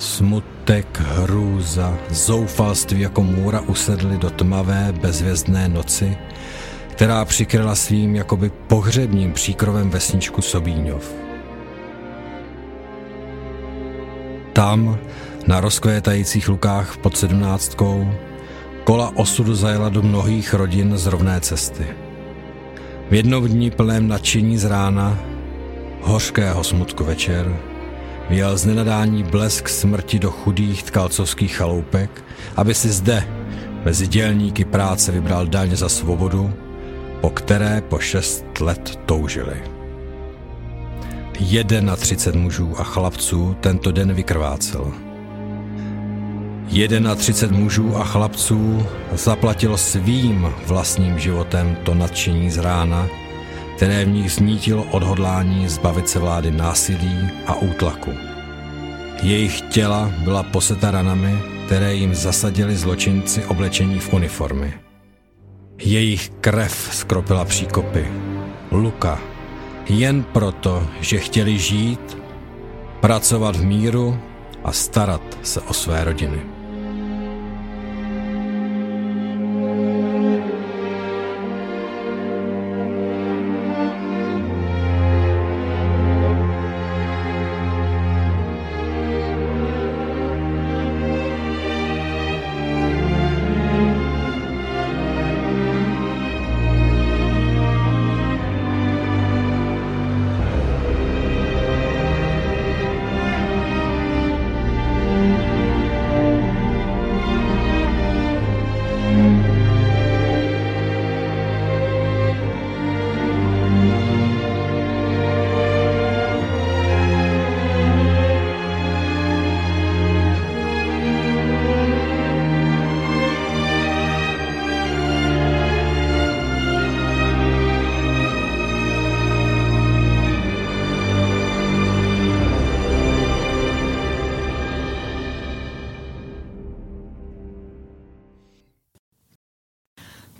Smutek, 0.05 1.01
hrůza, 1.01 1.99
zoufalství 2.11 3.01
jako 3.01 3.23
můra 3.23 3.61
usedly 3.61 4.19
do 4.19 4.31
tmavé, 4.31 4.95
bezvězdné 5.01 5.69
noci, 5.69 6.17
která 6.89 7.25
přikryla 7.25 7.75
svým 7.75 8.17
jakoby 8.17 8.51
pohřebním 8.67 9.33
příkrovem 9.33 9.91
vesničku 9.91 10.43
Sobíňov. 10.43 11.15
Tam, 14.53 14.99
na 15.47 15.61
rozkvétajících 15.61 16.49
lukách 16.49 16.97
pod 16.97 17.17
sedmnáctkou, 17.17 18.09
kola 18.85 19.13
osudu 19.17 19.55
zajela 19.55 19.89
do 19.89 20.03
mnohých 20.03 20.55
rodin 20.55 20.99
z 20.99 21.07
rovné 21.07 21.41
cesty. 21.41 21.87
V 23.11 23.15
jednom 23.15 23.49
dní 23.49 23.71
plném 23.71 24.09
nadšení 24.09 24.59
z 24.59 24.65
rána, 24.65 25.19
hořkého 26.01 26.65
smutku 26.65 27.05
večer, 27.05 27.57
vyjel 28.29 28.59
z 28.59 28.67
nenadání 28.67 29.23
blesk 29.23 29.69
smrti 29.69 30.19
do 30.19 30.31
chudých 30.31 30.83
tkalcovských 30.83 31.57
chaloupek, 31.57 32.25
aby 32.57 32.75
si 32.75 32.89
zde, 32.89 33.29
mezi 33.85 34.07
dělníky 34.07 34.65
práce, 34.65 35.13
vybral 35.13 35.47
daň 35.47 35.77
za 35.77 35.89
svobodu, 35.89 36.53
po 37.21 37.31
které 37.31 37.83
po 37.89 37.99
šest 37.99 38.45
let 38.61 39.01
toužili. 39.07 39.63
Jeden 41.41 41.87
na 41.87 41.97
třicet 41.97 42.35
mužů 42.35 42.75
a 42.79 42.85
chlapců 42.85 43.57
tento 43.61 43.93
den 43.93 44.13
vykrvácel. 44.13 44.93
Jeden 46.69 47.03
na 47.03 47.15
třicet 47.15 47.51
mužů 47.51 47.97
a 47.97 48.05
chlapců 48.05 48.87
zaplatilo 49.13 49.79
svým 49.79 50.53
vlastním 50.67 51.19
životem 51.19 51.77
to 51.83 51.95
nadšení 51.95 52.51
z 52.51 52.59
rána, 52.59 53.09
které 53.77 54.05
v 54.05 54.09
nich 54.09 54.33
znítilo 54.33 54.85
odhodlání 54.91 55.69
zbavit 55.69 56.09
se 56.09 56.19
vlády 56.19 56.51
násilí 56.51 57.29
a 57.47 57.55
útlaku. 57.55 58.13
Jejich 59.23 59.61
těla 59.61 60.13
byla 60.25 60.43
poseta 60.43 60.91
ranami, 60.91 61.39
které 61.67 61.95
jim 61.95 62.15
zasadili 62.15 62.77
zločinci 62.77 63.45
oblečení 63.45 63.99
v 63.99 64.13
uniformy. 64.13 64.75
Jejich 65.79 66.31
krev 66.41 66.89
skropila 66.93 67.45
příkopy. 67.45 68.13
Luka, 68.71 69.21
jen 69.89 70.23
proto, 70.23 70.87
že 71.01 71.19
chtěli 71.19 71.59
žít, 71.59 72.19
pracovat 73.01 73.57
v 73.57 73.65
míru 73.65 74.19
a 74.65 74.73
starat 74.73 75.23
se 75.43 75.61
o 75.61 75.73
své 75.73 76.05
rodiny. 76.05 76.54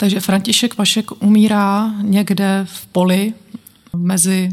Takže 0.05 0.21
František 0.21 0.79
Vašek 0.79 1.23
umírá 1.23 1.93
někde 2.03 2.67
v 2.69 2.87
poli 2.87 3.33
mezi 3.97 4.49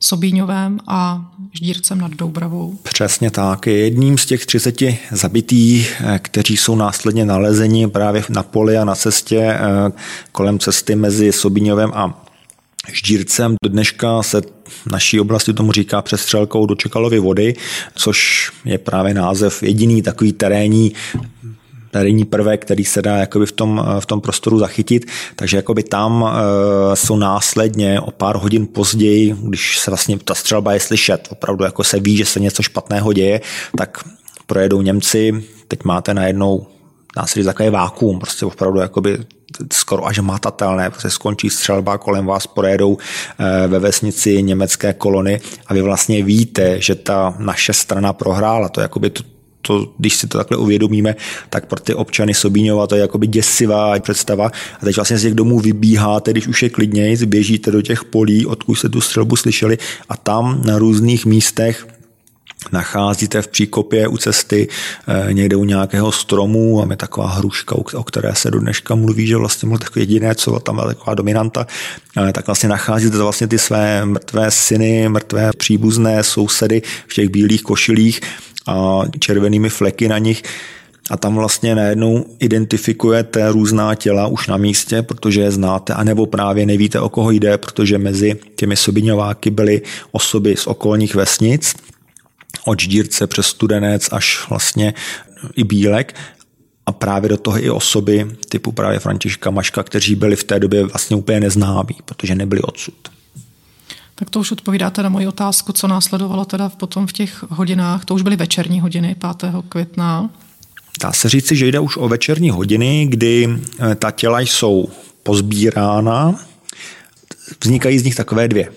Sobíňovem 0.00 0.78
a 0.86 1.30
Ždírcem 1.52 1.98
nad 1.98 2.10
Doubravou. 2.10 2.78
Přesně 2.82 3.30
tak. 3.30 3.66
Je 3.66 3.78
jedním 3.78 4.18
z 4.18 4.26
těch 4.26 4.46
30 4.46 4.82
zabitých, 5.12 6.02
eh, 6.04 6.18
kteří 6.18 6.56
jsou 6.56 6.76
následně 6.76 7.24
nalezeni 7.24 7.88
právě 7.88 8.24
na 8.28 8.42
poli 8.42 8.78
a 8.78 8.84
na 8.84 8.94
cestě 8.94 9.38
eh, 9.38 9.60
kolem 10.32 10.58
cesty 10.58 10.96
mezi 10.96 11.32
Sobíňovem 11.32 11.92
a 11.94 12.24
Ždírcem. 12.92 13.54
Do 13.64 13.70
dneška 13.70 14.22
se 14.22 14.42
naší 14.92 15.20
oblasti 15.20 15.52
tomu 15.52 15.72
říká 15.72 16.02
přestřelkou 16.02 16.66
do 16.66 16.74
Čekalovy 16.74 17.18
vody, 17.18 17.54
což 17.94 18.50
je 18.64 18.78
právě 18.78 19.14
název 19.14 19.62
jediný 19.62 20.02
takový 20.02 20.32
terénní 20.32 20.92
terénní 21.94 22.24
prvek, 22.24 22.64
který 22.64 22.84
se 22.84 23.02
dá 23.02 23.16
jakoby 23.16 23.46
v 23.46 23.52
tom, 23.52 23.86
v 24.00 24.06
tom 24.06 24.20
prostoru 24.20 24.58
zachytit. 24.58 25.06
Takže 25.36 25.56
jakoby 25.56 25.82
tam 25.82 26.24
e, 26.26 26.96
jsou 26.96 27.16
následně 27.16 28.00
o 28.00 28.10
pár 28.10 28.36
hodin 28.36 28.66
později, 28.66 29.36
když 29.42 29.78
se 29.78 29.90
vlastně 29.90 30.18
ta 30.18 30.34
střelba 30.34 30.72
je 30.72 30.80
slyšet, 30.80 31.28
opravdu 31.30 31.64
jako 31.64 31.84
se 31.84 32.00
ví, 32.00 32.16
že 32.16 32.24
se 32.24 32.40
něco 32.40 32.62
špatného 32.62 33.12
děje, 33.12 33.40
tak 33.78 33.98
projedou 34.46 34.82
Němci, 34.82 35.44
teď 35.68 35.84
máte 35.84 36.14
najednou 36.14 36.66
říct 37.34 37.44
takové 37.44 37.70
vákuum, 37.70 38.18
prostě 38.18 38.46
opravdu 38.46 38.80
jakoby 38.80 39.18
skoro 39.72 40.06
až 40.06 40.18
matatelné, 40.18 40.90
prostě 40.90 41.10
skončí 41.10 41.50
střelba, 41.50 41.98
kolem 41.98 42.26
vás 42.26 42.46
projedou 42.46 42.98
e, 42.98 43.66
ve 43.66 43.78
vesnici 43.78 44.42
německé 44.42 44.92
kolony 44.92 45.40
a 45.66 45.74
vy 45.74 45.82
vlastně 45.82 46.22
víte, 46.22 46.80
že 46.80 46.94
ta 46.94 47.34
naše 47.38 47.72
strana 47.72 48.12
prohrála. 48.12 48.68
To 48.68 48.80
jakoby 48.80 49.10
to, 49.10 49.33
to, 49.66 49.88
když 49.98 50.16
si 50.16 50.26
to 50.26 50.38
takhle 50.38 50.56
uvědomíme, 50.56 51.16
tak 51.50 51.66
pro 51.66 51.80
ty 51.80 51.94
občany 51.94 52.34
Sobíňova 52.34 52.86
to 52.86 52.94
je 52.94 53.00
jakoby 53.00 53.26
děsivá 53.26 53.98
představa. 54.00 54.46
A 54.80 54.84
teď 54.84 54.96
vlastně 54.96 55.18
z 55.18 55.22
těch 55.22 55.34
domů 55.34 55.60
vybíháte, 55.60 56.30
když 56.30 56.46
už 56.46 56.62
je 56.62 56.70
klidněji, 56.70 57.26
běžíte 57.26 57.70
do 57.70 57.82
těch 57.82 58.04
polí, 58.04 58.46
odkud 58.46 58.74
se 58.74 58.88
tu 58.88 59.00
střelbu 59.00 59.36
slyšeli 59.36 59.78
a 60.08 60.16
tam 60.16 60.62
na 60.64 60.78
různých 60.78 61.26
místech 61.26 61.86
nacházíte 62.72 63.42
v 63.42 63.48
příkopě 63.48 64.08
u 64.08 64.16
cesty 64.16 64.68
eh, 65.08 65.32
někde 65.32 65.56
u 65.56 65.64
nějakého 65.64 66.12
stromu 66.12 66.82
a 66.82 66.86
je 66.90 66.96
taková 66.96 67.28
hruška, 67.28 67.76
o 67.76 68.04
které 68.04 68.34
se 68.34 68.50
do 68.50 68.60
dneška 68.60 68.94
mluví, 68.94 69.26
že 69.26 69.36
vlastně 69.36 69.66
bylo 69.66 69.78
takové 69.78 70.02
jediné, 70.02 70.34
co 70.34 70.60
tam 70.60 70.74
byla 70.74 70.86
taková 70.86 71.14
dominanta, 71.14 71.66
eh, 72.16 72.32
tak 72.32 72.46
vlastně 72.46 72.68
nacházíte 72.68 73.18
vlastně 73.18 73.46
ty 73.46 73.58
své 73.58 74.04
mrtvé 74.04 74.50
syny, 74.50 75.08
mrtvé 75.08 75.50
příbuzné 75.56 76.22
sousedy 76.22 76.82
v 77.08 77.14
těch 77.14 77.28
bílých 77.28 77.62
košilích 77.62 78.20
a 78.66 79.02
červenými 79.18 79.68
fleky 79.68 80.08
na 80.08 80.18
nich. 80.18 80.42
A 81.10 81.16
tam 81.16 81.34
vlastně 81.34 81.74
najednou 81.74 82.24
identifikujete 82.38 83.52
různá 83.52 83.94
těla 83.94 84.26
už 84.26 84.46
na 84.46 84.56
místě, 84.56 85.02
protože 85.02 85.40
je 85.40 85.50
znáte, 85.50 85.94
anebo 85.94 86.26
právě 86.26 86.66
nevíte, 86.66 87.00
o 87.00 87.08
koho 87.08 87.30
jde, 87.30 87.58
protože 87.58 87.98
mezi 87.98 88.36
těmi 88.56 88.76
sobiňováky 88.76 89.50
byly 89.50 89.82
osoby 90.12 90.56
z 90.56 90.66
okolních 90.66 91.14
vesnic, 91.14 91.74
od 92.64 92.80
Ždírce 92.80 93.26
přes 93.26 93.46
Studenec 93.46 94.08
až 94.12 94.48
vlastně 94.48 94.94
i 95.56 95.64
Bílek 95.64 96.14
a 96.86 96.92
právě 96.92 97.28
do 97.28 97.36
toho 97.36 97.64
i 97.64 97.70
osoby 97.70 98.26
typu 98.48 98.72
právě 98.72 98.98
Františka 98.98 99.50
Maška, 99.50 99.82
kteří 99.82 100.14
byli 100.14 100.36
v 100.36 100.44
té 100.44 100.60
době 100.60 100.84
vlastně 100.84 101.16
úplně 101.16 101.40
neznámí, 101.40 101.96
protože 102.04 102.34
nebyli 102.34 102.62
odsud. 102.62 103.13
Tak 104.14 104.30
to 104.30 104.40
už 104.40 104.52
odpovídáte 104.52 105.02
na 105.02 105.08
moji 105.08 105.26
otázku, 105.26 105.72
co 105.72 105.88
následovalo 105.88 106.44
teda 106.44 106.68
potom 106.68 107.06
v 107.06 107.12
těch 107.12 107.44
hodinách. 107.48 108.04
To 108.04 108.14
už 108.14 108.22
byly 108.22 108.36
večerní 108.36 108.80
hodiny 108.80 109.16
5. 109.40 109.52
května. 109.68 110.30
Dá 111.02 111.12
se 111.12 111.28
říci, 111.28 111.56
že 111.56 111.66
jde 111.66 111.80
už 111.80 111.96
o 111.96 112.08
večerní 112.08 112.50
hodiny, 112.50 113.06
kdy 113.06 113.48
eh, 113.78 113.94
ta 113.94 114.10
těla 114.10 114.40
jsou 114.40 114.88
pozbírána. 115.22 116.34
Vznikají 117.64 117.98
z 117.98 118.04
nich 118.04 118.14
takové 118.14 118.48
dvě 118.48 118.68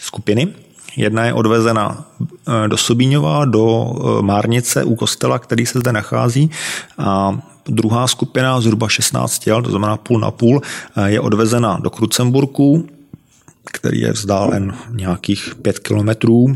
skupiny. 0.00 0.48
Jedna 0.96 1.24
je 1.24 1.32
odvezena 1.32 2.04
eh, 2.20 2.68
do 2.68 2.76
Sobíňova, 2.76 3.44
do 3.44 3.94
eh, 3.94 4.22
Márnice 4.22 4.84
u 4.84 4.94
kostela, 4.94 5.38
který 5.38 5.66
se 5.66 5.78
zde 5.78 5.92
nachází. 5.92 6.50
A 6.98 7.38
druhá 7.66 8.06
skupina, 8.06 8.60
zhruba 8.60 8.88
16 8.88 9.38
těl, 9.38 9.62
to 9.62 9.70
znamená 9.70 9.96
půl 9.96 10.20
na 10.20 10.30
půl, 10.30 10.62
je 11.06 11.20
odvezena 11.20 11.78
do 11.82 11.90
Krucemburku, 11.90 12.88
který 13.72 14.00
je 14.00 14.12
vzdálen 14.12 14.74
nějakých 14.90 15.54
pět 15.62 15.78
kilometrů. 15.78 16.54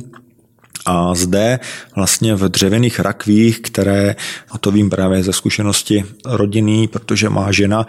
A 0.87 1.15
zde 1.15 1.61
vlastně 1.97 2.35
v 2.35 2.49
dřevěných 2.49 3.01
rakvích, 3.01 3.61
které, 3.61 4.17
a 4.51 4.59
to 4.59 4.71
vím 4.71 4.91
právě 4.91 5.23
ze 5.23 5.33
zkušenosti 5.33 6.05
rodinný, 6.25 6.89
protože 6.89 7.29
má 7.29 7.53
žena, 7.53 7.87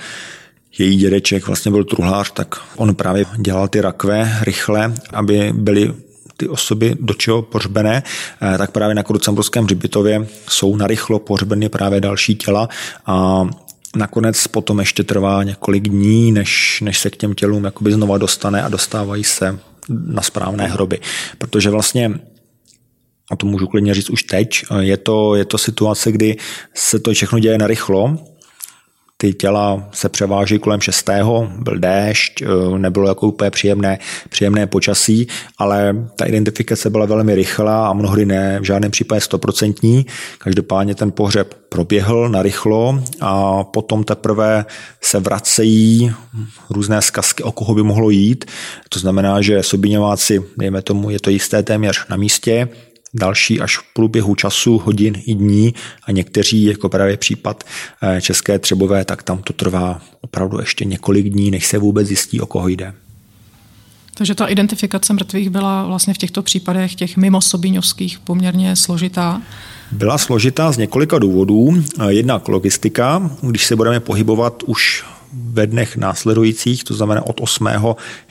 její 0.77 0.97
dědeček 0.97 1.47
vlastně 1.47 1.71
byl 1.71 1.83
truhlář, 1.83 2.31
tak 2.31 2.55
on 2.75 2.95
právě 2.95 3.25
dělal 3.38 3.67
ty 3.67 3.81
rakve 3.81 4.39
rychle, 4.41 4.93
aby 5.13 5.53
byly 5.55 5.93
ty 6.38 6.47
osoby 6.47 6.95
do 6.99 7.13
čeho 7.13 7.41
pohřbené, 7.41 8.03
eh, 8.41 8.57
tak 8.57 8.71
právě 8.71 8.95
na 8.95 9.03
Krucemburském 9.03 9.63
hřbitově 9.63 10.27
jsou 10.49 10.75
narychlo 10.75 11.19
pohřbeny 11.19 11.69
právě 11.69 12.01
další 12.01 12.35
těla 12.35 12.69
a 13.05 13.47
nakonec 13.95 14.47
potom 14.47 14.79
ještě 14.79 15.03
trvá 15.03 15.43
několik 15.43 15.84
dní, 15.84 16.31
než, 16.31 16.81
než 16.81 16.99
se 16.99 17.10
k 17.10 17.17
těm 17.17 17.36
tělům 17.36 17.63
jakoby 17.63 17.93
znova 17.93 18.17
dostane 18.17 18.63
a 18.63 18.69
dostávají 18.69 19.23
se 19.23 19.60
na 19.89 20.21
správné 20.21 20.67
hroby. 20.67 20.99
Protože 21.38 21.69
vlastně 21.69 22.19
a 23.31 23.36
to 23.36 23.45
můžu 23.45 23.67
klidně 23.67 23.93
říct 23.93 24.10
už 24.10 24.23
teď, 24.23 24.65
je 24.79 24.97
to, 24.97 25.36
je 25.36 25.45
to 25.45 25.58
situace, 25.58 26.12
kdy 26.12 26.38
se 26.73 26.99
to 26.99 27.13
všechno 27.13 27.39
děje 27.39 27.58
narychlo, 27.58 28.17
ty 29.25 29.33
těla 29.33 29.89
se 29.91 30.09
převáží 30.09 30.59
kolem 30.59 30.81
6. 30.81 31.09
byl 31.57 31.79
déšť, 31.79 32.41
eh, 32.41 32.77
nebylo 32.77 33.07
jako 33.07 33.27
úplně 33.27 33.51
příjemné, 33.51 33.99
příjemné 34.29 34.67
počasí, 34.67 35.27
ale 35.57 35.95
ta 36.15 36.25
identifikace 36.25 36.89
byla 36.89 37.05
velmi 37.05 37.35
rychlá 37.35 37.88
a 37.88 37.93
mnohdy 37.93 38.25
ne, 38.25 38.59
v 38.59 38.63
žádném 38.63 38.91
případě 38.91 39.21
stoprocentní. 39.21 40.05
Každopádně 40.38 40.95
ten 40.95 41.11
pohřeb 41.11 41.53
proběhl 41.69 42.29
narychlo 42.29 43.03
a 43.21 43.63
potom 43.63 44.03
teprve 44.03 44.65
se 45.01 45.19
vracejí 45.19 46.13
různé 46.69 47.01
zkazky, 47.01 47.43
o 47.43 47.51
koho 47.51 47.75
by 47.75 47.83
mohlo 47.83 48.09
jít. 48.09 48.45
To 48.89 48.99
znamená, 48.99 49.41
že 49.41 49.63
Sobíňováci, 49.63 50.43
dejme 50.57 50.81
tomu, 50.81 51.09
je 51.09 51.19
to 51.19 51.29
jisté 51.29 51.63
téměř 51.63 52.05
na 52.09 52.15
místě, 52.15 52.69
další 53.15 53.62
až 53.62 53.78
v 53.78 53.84
průběhu 53.93 54.36
času, 54.36 54.78
hodin 54.78 55.21
i 55.25 55.34
dní 55.34 55.73
a 56.04 56.12
někteří, 56.12 56.63
jako 56.63 56.89
právě 56.89 57.17
případ 57.17 57.63
eh, 58.04 58.21
České 58.21 58.60
Třebové, 58.60 59.06
tak 59.06 59.23
tam 59.23 59.38
to 59.38 59.54
trvá 59.54 60.01
opravdu 60.21 60.60
ještě 60.60 60.86
několik 60.86 61.30
dní, 61.30 61.51
než 61.51 61.65
se 61.65 61.78
vůbec 61.78 62.08
zjistí, 62.08 62.41
o 62.41 62.45
koho 62.45 62.67
jde. 62.67 62.93
Takže 64.17 64.36
ta 64.36 64.45
identifikace 64.45 65.13
mrtvých 65.13 65.49
byla 65.49 65.86
vlastně 65.86 66.13
v 66.13 66.17
těchto 66.17 66.43
případech 66.43 66.95
těch 66.95 67.17
mimo 67.17 67.41
sobíňovských 67.41 68.19
poměrně 68.19 68.75
složitá. 68.75 69.41
Byla 69.91 70.17
složitá 70.17 70.71
z 70.71 70.78
několika 70.78 71.19
důvodů. 71.19 71.84
Eh, 71.99 72.13
jednak 72.13 72.47
logistika, 72.47 73.32
když 73.41 73.65
se 73.65 73.75
budeme 73.75 73.99
pohybovat 73.99 74.63
už 74.63 75.06
ve 75.36 75.67
dnech 75.67 75.98
následujících, 75.98 76.84
to 76.84 76.93
znamená 76.93 77.26
od 77.26 77.41
8. 77.41 77.67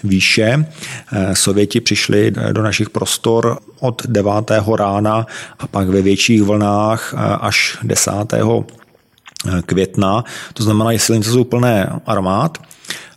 výše. 0.04 0.66
Eh, 1.12 1.36
Sověti 1.36 1.80
přišli 1.80 2.32
do 2.52 2.62
našich 2.62 2.90
prostor 2.90 3.58
od 3.80 4.02
9. 4.06 4.76
rána 4.76 5.26
a 5.58 5.66
pak 5.66 5.88
ve 5.88 6.02
větších 6.02 6.42
vlnách 6.42 7.14
eh, 7.14 7.18
až 7.40 7.78
10. 7.82 8.10
Eh, 8.32 9.62
května. 9.62 10.24
To 10.54 10.62
znamená, 10.62 10.92
že 10.92 10.98
silnice 10.98 11.30
jsou 11.30 11.44
plné 11.44 12.00
armád 12.06 12.58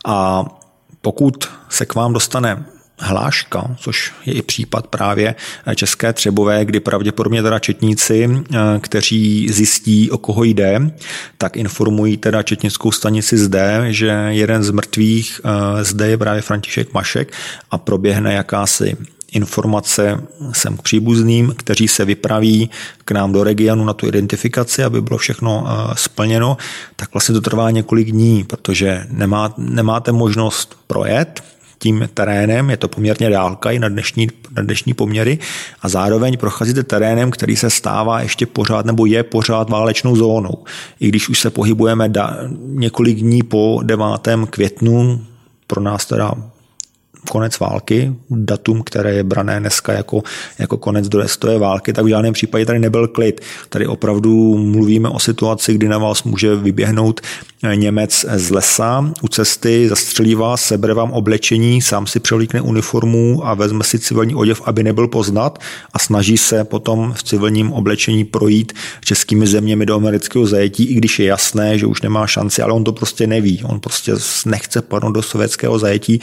a 0.05 0.45
pokud 1.01 1.49
se 1.69 1.85
k 1.85 1.95
vám 1.95 2.13
dostane 2.13 2.65
hláška, 2.99 3.75
což 3.79 4.13
je 4.25 4.33
i 4.33 4.41
případ 4.41 4.87
právě 4.87 5.35
České 5.75 6.13
Třebové, 6.13 6.65
kdy 6.65 6.79
pravděpodobně 6.79 7.43
teda 7.43 7.59
četníci, 7.59 8.29
eh, 8.29 8.57
kteří 8.79 9.49
zjistí, 9.49 10.11
o 10.11 10.17
koho 10.17 10.43
jde, 10.43 10.91
tak 11.37 11.57
informují 11.57 12.17
teda 12.17 12.43
četnickou 12.43 12.91
stanici 12.91 13.37
zde, 13.37 13.85
že 13.87 14.07
jeden 14.29 14.63
z 14.63 14.71
mrtvých 14.71 15.41
eh, 15.43 15.83
zde 15.83 16.07
je 16.07 16.17
právě 16.17 16.41
František 16.41 16.93
Mašek 16.93 17.33
a 17.71 17.77
proběhne 17.77 18.33
jakási 18.33 18.97
informace 19.31 20.23
sem 20.51 20.77
k 20.77 20.81
příbuzným, 20.81 21.53
kteří 21.57 21.87
se 21.87 22.05
vypraví 22.05 22.69
k 23.05 23.11
nám 23.11 23.31
do 23.31 23.43
regionu 23.43 23.85
na 23.85 23.93
tu 23.93 24.07
identifikaci, 24.07 24.83
aby 24.83 25.01
bylo 25.01 25.17
všechno 25.17 25.65
eh, 25.67 25.95
splněno, 25.95 26.57
tak 26.95 27.13
vlastně 27.13 27.33
to 27.33 27.41
trvá 27.41 27.71
několik 27.71 28.11
dní, 28.11 28.43
protože 28.43 29.07
nemá, 29.09 29.53
nemáte 29.57 30.11
možnost 30.11 30.77
projet, 30.87 31.43
tím 31.79 32.09
terénem, 32.13 32.69
je 32.69 32.77
to 32.77 32.87
poměrně 32.87 33.29
dálka 33.29 33.71
i 33.71 33.79
na 33.79 33.89
dnešní, 33.89 34.27
na 34.55 34.63
dnešní 34.63 34.93
poměry 34.93 35.39
a 35.81 35.89
zároveň 35.89 36.37
procházíte 36.37 36.83
terénem, 36.83 37.31
který 37.31 37.55
se 37.55 37.69
stává 37.69 38.21
ještě 38.21 38.45
pořád 38.45 38.85
nebo 38.85 39.05
je 39.05 39.23
pořád 39.23 39.69
válečnou 39.69 40.15
zónou. 40.15 40.63
I 40.99 41.07
když 41.07 41.29
už 41.29 41.39
se 41.39 41.49
pohybujeme 41.49 42.09
da, 42.09 42.37
několik 42.59 43.17
dní 43.17 43.43
po 43.43 43.79
9. 43.83 44.05
květnu, 44.49 45.25
pro 45.67 45.81
nás 45.81 46.05
teda 46.05 46.33
konec 47.29 47.59
války, 47.59 48.13
datum, 48.29 48.83
které 48.83 49.13
je 49.13 49.23
brané 49.23 49.59
dneska 49.59 49.93
jako, 49.93 50.23
jako 50.59 50.77
konec 50.77 51.09
druhé 51.09 51.27
světové 51.27 51.57
války, 51.59 51.93
tak 51.93 52.05
v 52.05 52.07
žádném 52.07 52.33
případě 52.33 52.65
tady 52.65 52.79
nebyl 52.79 53.07
klid. 53.07 53.41
Tady 53.69 53.87
opravdu 53.87 54.57
mluvíme 54.57 55.09
o 55.09 55.19
situaci, 55.19 55.73
kdy 55.73 55.87
na 55.87 55.97
vás 55.97 56.23
může 56.23 56.55
vyběhnout 56.55 57.21
eh, 57.63 57.75
Němec 57.75 58.25
z 58.35 58.49
lesa 58.49 59.11
u 59.21 59.27
cesty, 59.27 59.89
zastřelí 59.89 60.35
vás, 60.35 60.61
sebere 60.61 60.93
vám 60.93 61.11
oblečení, 61.11 61.81
sám 61.81 62.07
si 62.07 62.19
převlíkne 62.19 62.61
uniformu 62.61 63.41
a 63.47 63.53
vezme 63.53 63.83
si 63.83 63.99
civilní 63.99 64.35
oděv, 64.35 64.61
aby 64.65 64.83
nebyl 64.83 65.07
poznat 65.07 65.59
a 65.93 65.99
snaží 65.99 66.37
se 66.37 66.63
potom 66.63 67.13
v 67.13 67.23
civilním 67.23 67.73
oblečení 67.73 68.25
projít 68.25 68.73
českými 69.05 69.47
zeměmi 69.47 69.85
do 69.85 69.95
amerického 69.95 70.47
zajetí, 70.47 70.83
i 70.83 70.93
když 70.93 71.19
je 71.19 71.25
jasné, 71.25 71.77
že 71.77 71.85
už 71.85 72.01
nemá 72.01 72.27
šanci, 72.27 72.61
ale 72.61 72.73
on 72.73 72.83
to 72.83 72.93
prostě 72.93 73.27
neví. 73.27 73.61
On 73.63 73.79
prostě 73.79 74.13
nechce 74.45 74.81
padnout 74.81 75.13
do 75.13 75.21
sovětského 75.21 75.79
zajetí. 75.79 76.21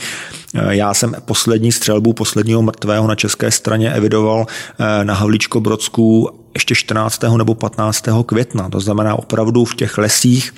Já 0.69 0.93
jsem 0.93 1.15
poslední 1.25 1.71
střelbu 1.71 2.13
posledního 2.13 2.61
mrtvého 2.61 3.07
na 3.07 3.15
české 3.15 3.51
straně 3.51 3.93
evidoval 3.93 4.45
eh, 4.79 5.05
na 5.05 5.13
Havlíčko 5.13 5.59
Brodsku 5.59 6.29
ještě 6.53 6.75
14. 6.75 7.21
nebo 7.37 7.55
15. 7.55 8.05
května. 8.25 8.69
To 8.69 8.79
znamená 8.79 9.15
opravdu 9.15 9.65
v 9.65 9.75
těch 9.75 9.97
lesích 9.97 10.53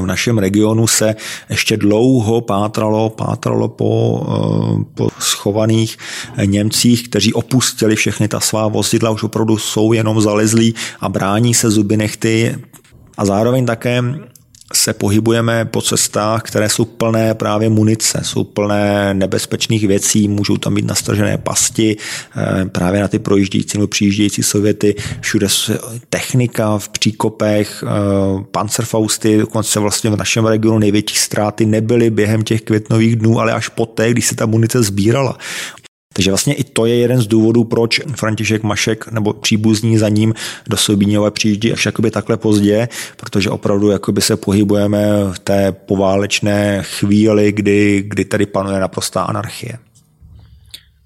v 0.00 0.06
našem 0.06 0.38
regionu 0.38 0.86
se 0.86 1.16
ještě 1.48 1.76
dlouho 1.76 2.40
pátralo, 2.40 3.10
pátralo 3.10 3.68
po, 3.68 4.22
eh, 4.22 4.84
po 4.94 5.08
schovaných 5.18 5.98
Němcích, 6.44 7.08
kteří 7.08 7.34
opustili 7.34 7.96
všechny 7.96 8.28
ta 8.28 8.40
svá 8.40 8.68
vozidla, 8.68 9.10
už 9.10 9.22
opravdu 9.22 9.58
jsou 9.58 9.92
jenom 9.92 10.20
zalezlí 10.20 10.74
a 11.00 11.08
brání 11.08 11.54
se 11.54 11.70
zuby 11.70 11.96
nechty. 11.96 12.56
A 13.18 13.24
zároveň 13.24 13.66
také 13.66 14.02
se 14.74 14.92
pohybujeme 14.92 15.64
po 15.64 15.82
cestách, 15.82 16.42
které 16.42 16.68
jsou 16.68 16.84
plné 16.84 17.34
právě 17.34 17.68
munice, 17.68 18.20
jsou 18.22 18.44
plné 18.44 19.14
nebezpečných 19.14 19.86
věcí, 19.86 20.28
můžou 20.28 20.56
tam 20.56 20.74
být 20.74 20.84
nastržené 20.84 21.38
pasti 21.38 21.96
eh, 22.36 22.64
právě 22.64 23.00
na 23.00 23.08
ty 23.08 23.18
projíždějící 23.18 23.78
nebo 23.78 23.88
přijíždějící 23.88 24.42
Sověty, 24.42 24.94
všude 25.20 25.46
technika 26.10 26.78
v 26.78 26.88
příkopech, 26.88 27.84
eh, 27.86 28.44
pancerfausty, 28.50 29.38
dokonce 29.38 29.80
vlastně 29.80 30.10
v 30.10 30.16
našem 30.16 30.46
regionu 30.46 30.78
největší 30.78 31.16
ztráty 31.16 31.66
nebyly 31.66 32.10
během 32.10 32.42
těch 32.42 32.62
květnových 32.62 33.16
dnů, 33.16 33.40
ale 33.40 33.52
až 33.52 33.68
poté, 33.68 34.10
když 34.10 34.26
se 34.26 34.34
ta 34.34 34.46
munice 34.46 34.82
sbírala. 34.82 35.38
Takže 36.18 36.30
vlastně 36.30 36.54
i 36.54 36.64
to 36.64 36.86
je 36.86 36.94
jeden 36.96 37.20
z 37.20 37.26
důvodů, 37.26 37.64
proč 37.64 38.00
František 38.16 38.62
Mašek 38.62 39.12
nebo 39.12 39.32
příbuzní 39.32 39.98
za 39.98 40.08
ním 40.08 40.34
do 40.68 40.76
Sobíňové 40.76 41.30
přijíždí 41.30 41.72
až 41.72 41.86
jakoby 41.86 42.10
takhle 42.10 42.36
pozdě, 42.36 42.88
protože 43.16 43.50
opravdu 43.50 43.90
jakoby 43.90 44.20
se 44.20 44.36
pohybujeme 44.36 45.08
v 45.32 45.38
té 45.38 45.72
poválečné 45.72 46.82
chvíli, 46.82 47.52
kdy, 47.52 48.04
kdy 48.08 48.24
tady 48.24 48.46
panuje 48.46 48.80
naprostá 48.80 49.22
anarchie. 49.22 49.78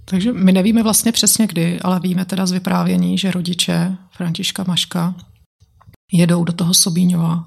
Takže 0.05 0.33
my 0.33 0.53
nevíme 0.53 0.83
vlastně 0.83 1.13
přesně 1.13 1.47
kdy, 1.47 1.81
ale 1.81 2.01
víme 2.01 2.25
teda 2.25 2.47
z 2.47 2.53
vyprávění, 2.53 3.19
že 3.19 3.31
rodiče 3.31 3.97
Františka 4.17 4.65
Maška 4.69 5.15
jedou 6.13 6.45
do 6.45 6.53
toho 6.53 6.75
Sobíňova 6.75 7.45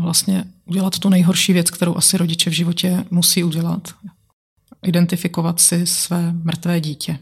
vlastně 0.00 0.44
udělat 0.66 0.98
tu 0.98 1.08
nejhorší 1.08 1.52
věc, 1.52 1.70
kterou 1.70 1.96
asi 1.96 2.16
rodiče 2.16 2.50
v 2.50 2.52
životě 2.52 3.04
musí 3.10 3.44
udělat 3.44 3.88
identifikovat 4.88 5.60
si 5.60 5.86
své 5.86 6.32
mrtvé 6.32 6.80
dítě. 6.80 7.18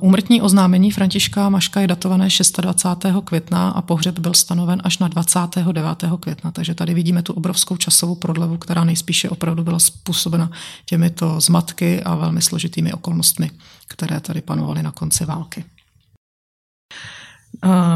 Úmrtní 0.00 0.42
oznámení 0.42 0.90
Františka 0.90 1.48
Maška 1.48 1.80
je 1.80 1.86
datované 1.86 2.28
26. 2.60 3.06
května 3.24 3.70
a 3.70 3.82
pohřeb 3.82 4.18
byl 4.18 4.34
stanoven 4.34 4.82
až 4.84 4.98
na 4.98 5.08
29. 5.08 5.86
května, 6.20 6.50
takže 6.50 6.74
tady 6.74 6.94
vidíme 6.94 7.22
tu 7.22 7.32
obrovskou 7.32 7.76
časovou 7.76 8.14
prodlevu, 8.14 8.56
která 8.56 8.84
nejspíše 8.84 9.30
opravdu 9.30 9.64
byla 9.64 9.78
způsobena 9.78 10.50
těmito 10.84 11.40
zmatky 11.40 12.02
a 12.02 12.14
velmi 12.14 12.42
složitými 12.42 12.92
okolnostmi, 12.92 13.50
které 13.88 14.20
tady 14.20 14.40
panovaly 14.40 14.82
na 14.82 14.92
konci 14.92 15.24
války. 15.24 15.64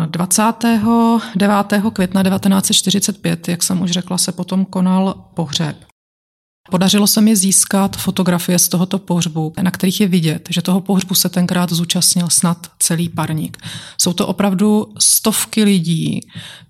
29. 0.07 1.83
května 1.93 2.23
1945, 2.23 3.49
jak 3.49 3.63
jsem 3.63 3.83
už 3.83 3.91
řekla, 3.91 4.19
se 4.19 4.33
potom 4.33 4.65
konal 4.65 5.15
pohřeb. 5.35 5.90
Podařilo 6.69 7.07
se 7.07 7.21
mi 7.21 7.37
získat 7.37 7.97
fotografie 7.97 8.59
z 8.59 8.69
tohoto 8.69 8.99
pohřbu, 8.99 9.53
na 9.63 9.71
kterých 9.71 10.01
je 10.01 10.09
vidět, 10.09 10.49
že 10.51 10.63
toho 10.63 10.81
pohřbu 10.81 11.15
se 11.15 11.29
tenkrát 11.29 11.73
zúčastnil 11.73 12.29
snad 12.29 12.67
celý 12.79 13.09
parník. 13.09 13.59
Jsou 13.99 14.13
to 14.13 14.27
opravdu 14.27 14.95
stovky 14.99 15.65
lidí, 15.65 16.21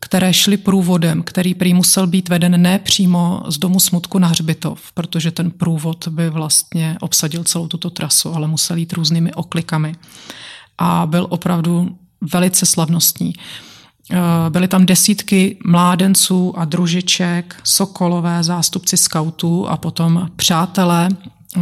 které 0.01 0.35
šly 0.35 0.57
průvodem, 0.57 1.23
který 1.23 1.55
prý 1.55 1.75
musel 1.75 2.07
být 2.07 2.29
veden 2.29 2.63
ne 2.63 2.79
přímo 2.79 3.43
z 3.49 3.59
domu 3.59 3.81
smutku 3.81 4.19
na 4.19 4.29
hřbitov, 4.29 4.93
protože 4.93 5.31
ten 5.31 5.51
průvod 5.51 6.09
by 6.09 6.31
vlastně 6.31 6.97
obsadil 7.01 7.45
celou 7.45 7.69
tuto 7.69 7.91
trasu, 7.91 8.35
ale 8.35 8.49
musel 8.49 8.77
jít 8.77 8.93
různými 8.93 9.35
oklikami. 9.35 9.95
a 10.83 11.07
byl 11.07 11.27
opravdu 11.31 11.97
velice 12.33 12.67
slavnostní. 12.67 13.33
Eh, 14.13 14.51
byly 14.51 14.69
tam 14.69 14.87
desítky 14.87 15.59
mládenců 15.65 16.59
a 16.59 16.65
družiček, 16.65 17.61
sokolové, 17.65 18.45
zástupci 18.45 18.97
skautů 18.97 19.69
a 19.69 19.77
potom 19.77 20.29
přátelé 20.37 21.09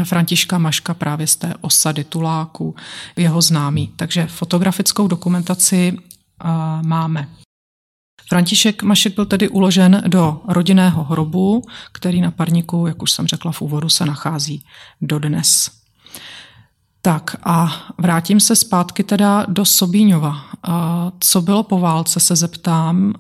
Františka 0.04 0.58
Maška 0.58 0.94
právě 0.94 1.26
z 1.26 1.36
té 1.36 1.54
osady 1.60 2.04
Tuláku, 2.04 2.74
jeho 3.16 3.42
známý. 3.42 3.92
Takže 3.96 4.26
fotografickou 4.26 5.08
dokumentaci 5.08 5.92
uh, 5.92 6.50
máme. 6.86 7.28
František 8.28 8.82
Mašek 8.82 9.14
byl 9.14 9.26
tedy 9.26 9.48
uložen 9.48 10.02
do 10.06 10.40
rodinného 10.48 11.04
hrobu, 11.04 11.62
který 11.92 12.20
na 12.20 12.30
parníku, 12.30 12.86
jak 12.86 13.02
už 13.02 13.12
jsem 13.12 13.26
řekla 13.26 13.52
v 13.52 13.62
úvodu, 13.62 13.88
se 13.88 14.06
nachází 14.06 14.64
dodnes. 15.00 15.70
Tak 17.02 17.36
a 17.44 17.86
vrátím 17.98 18.40
se 18.40 18.56
zpátky 18.56 19.04
teda 19.04 19.46
do 19.48 19.64
Sobíňova. 19.64 20.47
Co 21.20 21.42
bylo 21.42 21.62
po 21.62 21.80
válce, 21.80 22.20
se 22.20 22.36
zeptám, 22.36 23.14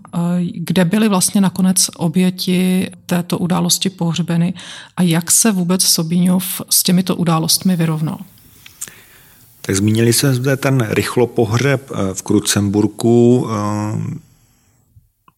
kde 0.54 0.84
byly 0.84 1.08
vlastně 1.08 1.40
nakonec 1.40 1.90
oběti 1.96 2.90
této 3.06 3.38
události 3.38 3.90
pohřbeny 3.90 4.54
a 4.96 5.02
jak 5.02 5.30
se 5.30 5.52
vůbec 5.52 5.82
Sobíňov 5.82 6.62
s 6.70 6.82
těmito 6.82 7.16
událostmi 7.16 7.76
vyrovnal? 7.76 8.18
Tak 9.68 9.76
zmínili 9.76 10.12
jsme 10.12 10.34
zde 10.34 10.56
ten 10.56 10.86
rychlo 10.90 11.26
pohřeb 11.26 11.90
eh, 11.90 12.14
v 12.14 12.22
Krucemburku. 12.22 13.48
Eh, 13.50 14.28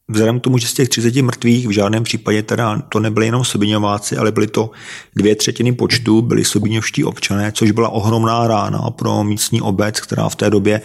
Vzhledem 0.08 0.40
k 0.40 0.42
tomu, 0.42 0.58
že 0.58 0.66
z 0.66 0.74
těch 0.74 0.88
30 0.88 1.22
mrtvých 1.22 1.68
v 1.68 1.70
žádném 1.70 2.02
případě 2.02 2.42
teda 2.42 2.82
to 2.88 3.00
nebyly 3.00 3.26
jenom 3.26 3.44
Sobiňováci, 3.44 4.16
ale 4.16 4.32
byly 4.32 4.46
to 4.46 4.70
dvě 5.16 5.36
třetiny 5.36 5.72
počtu, 5.72 6.22
byli 6.22 6.44
Sobiňovští 6.44 7.04
občané, 7.04 7.52
což 7.52 7.70
byla 7.70 7.88
ohromná 7.88 8.46
rána 8.46 8.90
pro 8.90 9.24
místní 9.24 9.60
obec, 9.60 10.00
která 10.00 10.28
v 10.28 10.36
té 10.36 10.50
době 10.50 10.80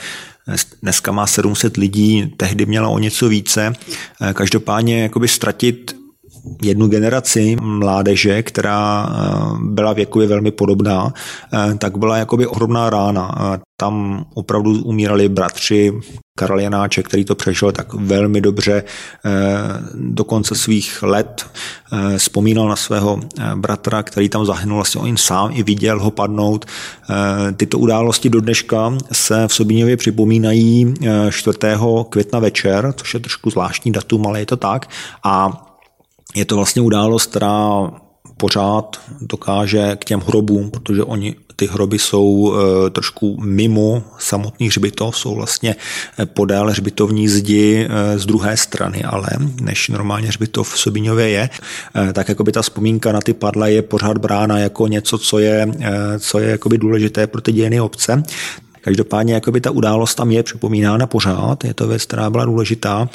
dneska 0.82 1.12
má 1.12 1.28
700 1.28 1.78
lidí, 1.78 2.34
tehdy 2.38 2.66
měla 2.66 2.90
o 2.90 3.00
něco 3.00 3.30
více. 3.30 3.74
Každopádně 4.34 5.04
jakoby 5.04 5.28
ztratit 5.28 5.96
jednu 6.62 6.88
generaci 6.88 7.56
mládeže, 7.62 8.44
která 8.44 9.10
eh, 9.10 9.58
byla 9.62 9.94
věkově 9.94 10.28
velmi 10.28 10.52
podobná, 10.52 11.14
eh, 11.54 11.76
tak 11.78 11.98
byla 11.98 12.18
jakoby 12.18 12.48
ohromná 12.48 12.90
rána. 12.90 13.60
Tam 13.78 14.26
opravdu 14.34 14.84
umírali 14.84 15.30
bratři, 15.30 15.94
Karel 16.40 16.60
Janáček, 16.60 17.08
který 17.08 17.26
to 17.26 17.36
přežil 17.36 17.72
tak 17.72 17.94
velmi 17.94 18.42
dobře 18.42 18.84
eh, 18.84 19.32
do 19.94 20.24
konce 20.24 20.56
svých 20.56 21.04
let, 21.04 21.46
vzpomínal 22.18 22.68
na 22.68 22.76
svého 22.76 23.20
bratra, 23.56 24.04
který 24.04 24.30
tam 24.30 24.46
zahynul, 24.46 24.76
vlastně 24.78 25.02
on 25.02 25.18
sám 25.18 25.52
i 25.54 25.64
viděl 25.64 26.04
ho 26.04 26.12
padnout. 26.12 26.66
Tyto 27.58 27.80
události 27.80 28.30
do 28.30 28.42
dneška 28.42 28.98
se 29.12 29.48
v 29.48 29.54
Sobíněvě 29.54 29.98
připomínají 29.98 30.94
4. 31.32 31.58
května 32.10 32.40
večer, 32.40 32.94
což 32.98 33.14
je 33.14 33.20
trošku 33.20 33.50
zvláštní 33.50 33.92
datum, 33.92 34.28
ale 34.28 34.40
je 34.40 34.46
to 34.46 34.58
tak. 34.58 34.90
A 35.24 35.66
je 36.36 36.46
to 36.46 36.56
vlastně 36.56 36.82
událost, 36.82 37.26
která 37.26 37.92
pořád 38.38 39.00
dokáže 39.22 39.96
k 39.96 40.06
těm 40.06 40.20
hrobům, 40.20 40.72
protože 40.72 41.04
oni 41.04 41.36
ty 41.56 41.68
hroby 41.68 42.00
jsou 42.00 42.54
e, 42.54 42.90
trošku 42.90 43.38
mimo 43.42 44.04
samotný 44.20 44.68
hřbitov, 44.68 45.18
jsou 45.18 45.36
vlastně 45.36 45.76
e, 46.20 46.26
podél 46.26 46.70
hřbitovní 46.70 47.28
zdi 47.28 47.88
e, 47.90 48.20
z 48.20 48.26
druhé 48.26 48.58
strany, 48.58 49.04
ale 49.04 49.28
než 49.62 49.90
normálně 49.90 50.28
hřbitov 50.28 50.74
v 50.74 50.80
Sobiňově 50.80 51.30
je, 51.30 51.50
tak 52.14 52.30
jakoby 52.30 52.52
ta 52.52 52.62
vzpomínka 52.62 53.12
na 53.12 53.22
ty 53.22 53.34
padla 53.34 53.68
je 53.68 53.82
pořád 53.82 54.18
brána 54.18 54.60
jako 54.60 54.88
něco, 54.88 55.18
co 55.18 55.40
je, 55.40 55.68
co 56.20 56.40
je 56.40 56.50
jakoby 56.50 56.78
důležité 56.78 57.28
pro 57.28 57.42
ty 57.42 57.52
dějiny 57.52 57.82
obce. 57.82 58.24
Každopádně 58.82 59.34
jakoby 59.34 59.62
ta 59.62 59.72
událost 59.72 60.16
tam 60.16 60.32
je 60.32 60.44
připomínána 60.44 61.08
pořád, 61.08 61.64
je 61.64 61.74
to 61.74 61.88
věc, 61.88 62.06
která 62.06 62.30
byla 62.30 62.46
důležitá 62.46 63.10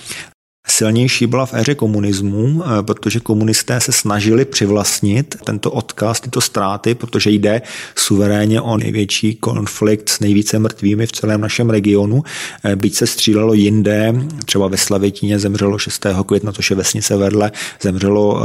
silnější 0.80 1.26
byla 1.26 1.46
v 1.46 1.54
éře 1.54 1.74
komunismu, 1.74 2.62
eh, 2.64 2.82
protože 2.82 3.20
komunisté 3.20 3.80
se 3.80 3.92
snažili 3.92 4.44
přivlastnit 4.44 5.36
tento 5.44 5.70
odkaz, 5.70 6.20
tyto 6.20 6.40
ztráty, 6.40 6.94
protože 6.94 7.30
jde 7.30 7.62
suverénně 7.96 8.60
o 8.60 8.76
největší 8.76 9.34
konflikt 9.34 10.08
s 10.08 10.20
nejvíce 10.20 10.58
mrtvými 10.58 11.06
v 11.06 11.12
celém 11.12 11.40
našem 11.40 11.70
regionu. 11.70 12.22
Eh, 12.64 12.76
byť 12.76 12.94
se 12.94 13.06
střílelo 13.06 13.54
jinde, 13.54 14.14
třeba 14.44 14.68
ve 14.68 14.76
Slavětíně 14.76 15.38
zemřelo 15.38 15.78
6. 15.78 16.24
května, 16.24 16.52
což 16.52 16.70
je 16.70 16.76
vesnice 16.76 17.16
vedle, 17.16 17.52
zemřelo 17.82 18.42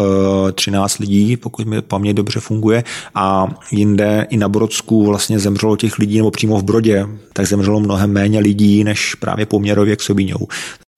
13 0.51 0.99
eh, 0.99 1.03
lidí, 1.03 1.37
pokud 1.37 1.67
mi 1.67 1.81
paměť 1.81 2.15
dobře 2.15 2.39
funguje, 2.39 2.83
a 3.15 3.47
jinde 3.71 4.27
i 4.29 4.37
na 4.37 4.49
Brodsku 4.49 5.05
vlastně 5.05 5.39
zemřelo 5.39 5.77
těch 5.77 5.99
lidí, 5.99 6.17
nebo 6.17 6.31
přímo 6.31 6.59
v 6.59 6.63
Brodě, 6.63 7.07
tak 7.33 7.47
zemřelo 7.47 7.79
mnohem 7.79 8.11
méně 8.11 8.39
lidí, 8.39 8.83
než 8.83 9.15
právě 9.15 9.45
poměrově 9.45 9.95
k 9.95 10.01
Sobíňou. 10.01 10.47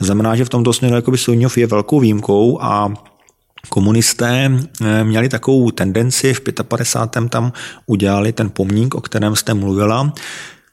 Znamená, 0.02 0.36
že 0.36 0.46
v 0.46 0.50
tomto 0.50 0.74
směru 0.74 0.96
jakoby 0.96 1.18
Soňov 1.18 1.58
je 1.58 1.68
velkou 1.68 2.00
výjimkou 2.00 2.62
a 2.62 2.94
Komunisté 3.70 4.52
eh, 4.82 5.04
měli 5.04 5.30
takovou 5.30 5.72
tendenci, 5.72 6.34
v 6.34 6.42
55. 6.64 7.30
tam 7.30 7.54
udělali 7.86 8.34
ten 8.34 8.50
pomník, 8.50 8.96
o 8.96 9.02
kterém 9.02 9.36
jste 9.36 9.54
mluvila, 9.54 10.14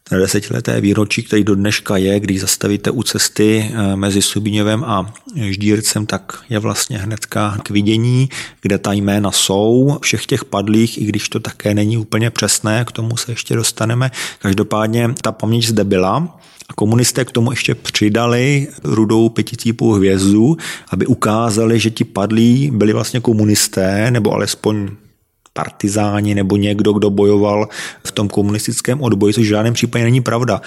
ten 0.08 0.18
desetileté 0.18 0.80
výročí, 0.80 1.22
který 1.22 1.44
do 1.44 1.54
dneška 1.54 1.96
je, 1.96 2.20
když 2.20 2.40
zastavíte 2.40 2.90
u 2.90 3.02
cesty 3.02 3.70
eh, 3.74 3.96
mezi 3.96 4.22
Subíněvem 4.22 4.84
a 4.84 5.14
Ždírcem, 5.36 6.06
tak 6.06 6.44
je 6.48 6.58
vlastně 6.58 6.98
hnedka 6.98 7.58
k 7.62 7.70
vidění, 7.70 8.28
kde 8.62 8.78
ta 8.78 8.92
jména 8.92 9.30
jsou 9.30 9.98
všech 10.02 10.26
těch 10.26 10.44
padlých, 10.44 11.02
i 11.02 11.04
když 11.04 11.28
to 11.28 11.40
také 11.40 11.74
není 11.74 11.96
úplně 11.96 12.30
přesné, 12.30 12.84
k 12.84 12.92
tomu 12.92 13.16
se 13.16 13.32
ještě 13.32 13.56
dostaneme. 13.56 14.10
Každopádně 14.38 15.14
ta 15.22 15.32
paměť 15.32 15.66
zde 15.66 15.84
byla 15.84 16.38
a 16.68 16.74
komunisté 16.74 17.24
k 17.24 17.32
tomu 17.32 17.50
ještě 17.50 17.74
přidali 17.74 18.68
rudou 18.84 19.28
pěticípou 19.28 19.92
hvězdu, 19.92 20.56
aby 20.90 21.06
ukázali, 21.06 21.80
že 21.80 21.90
ti 21.90 22.04
padlí 22.04 22.70
byli 22.74 22.92
vlastně 22.92 23.20
komunisté, 23.20 24.10
nebo 24.10 24.32
alespoň 24.32 24.90
partizáni, 25.54 26.34
nebo 26.34 26.56
někdo, 26.56 26.92
kdo 26.92 27.10
bojoval 27.10 27.68
v 28.06 28.12
tom 28.12 28.28
komunistickém 28.28 29.02
odboji, 29.02 29.34
což 29.34 29.44
v 29.44 29.48
žádném 29.48 29.74
případě 29.74 30.04
není 30.04 30.20
pravda. 30.20 30.60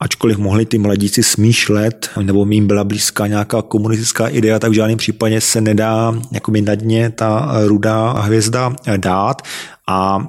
Ačkoliv 0.00 0.38
mohli 0.38 0.66
ty 0.66 0.78
mladíci 0.78 1.22
smýšlet, 1.22 2.10
nebo 2.22 2.46
jim 2.50 2.66
byla 2.66 2.84
blízká 2.84 3.26
nějaká 3.26 3.62
komunistická 3.62 4.28
idea, 4.28 4.58
tak 4.58 4.70
v 4.70 4.74
žádném 4.74 4.98
případě 4.98 5.40
se 5.40 5.60
nedá 5.60 6.14
jako 6.32 6.52
na 6.64 6.74
dně 6.74 7.10
ta 7.10 7.52
rudá 7.66 8.12
hvězda 8.12 8.72
dát. 8.96 9.42
A 9.88 10.26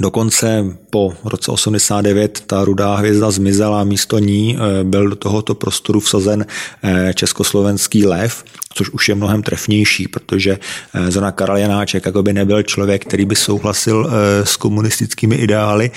Dokonce 0.00 0.64
po 0.90 1.14
roce 1.24 1.50
89 1.50 2.42
ta 2.46 2.64
rudá 2.64 2.94
hvězda 2.94 3.30
zmizela, 3.30 3.84
místo 3.84 4.18
ní 4.18 4.56
eh, 4.56 4.84
byl 4.84 5.08
do 5.08 5.16
tohoto 5.16 5.54
prostoru 5.54 6.00
vsazen 6.00 6.46
eh, 6.82 7.14
československý 7.14 8.06
lev, 8.06 8.44
což 8.74 8.90
už 8.90 9.08
je 9.08 9.14
mnohem 9.14 9.42
trefnější, 9.42 10.08
protože 10.08 10.58
eh, 10.94 11.10
Zona 11.10 11.32
Karel 11.32 11.56
Janáček 11.56 12.06
jako 12.06 12.22
by 12.22 12.32
nebyl 12.32 12.62
člověk, 12.62 13.04
který 13.04 13.24
by 13.24 13.36
souhlasil 13.36 14.10
s 14.44 14.56
komunistickými 14.56 15.36
ideály, 15.36 15.90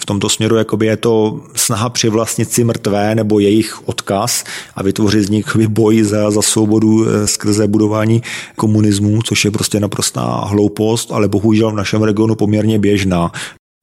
v 0.00 0.06
tomto 0.06 0.28
směru 0.28 0.56
jakoby 0.56 0.86
je 0.86 0.96
to 0.96 1.40
snaha 1.54 1.88
přivlastnit 1.88 2.52
si 2.52 2.64
mrtvé 2.64 3.14
nebo 3.14 3.38
jejich 3.38 3.88
odkaz 3.88 4.44
a 4.74 4.82
vytvořit 4.82 5.22
z 5.22 5.30
nich 5.30 5.56
boj 5.68 6.02
za, 6.02 6.30
za 6.30 6.42
svobodu 6.42 7.06
eh, 7.06 7.26
skrze 7.26 7.68
budování 7.68 8.22
komunismu, 8.56 9.22
což 9.22 9.44
je 9.44 9.50
prostě 9.50 9.80
naprostá 9.80 10.44
hloupost, 10.44 11.12
ale 11.12 11.28
bohužel 11.28 11.70
v 11.70 11.76
našem 11.76 12.02
regionu 12.02 12.34
poměrně 12.34 12.78
běžná. 12.78 13.32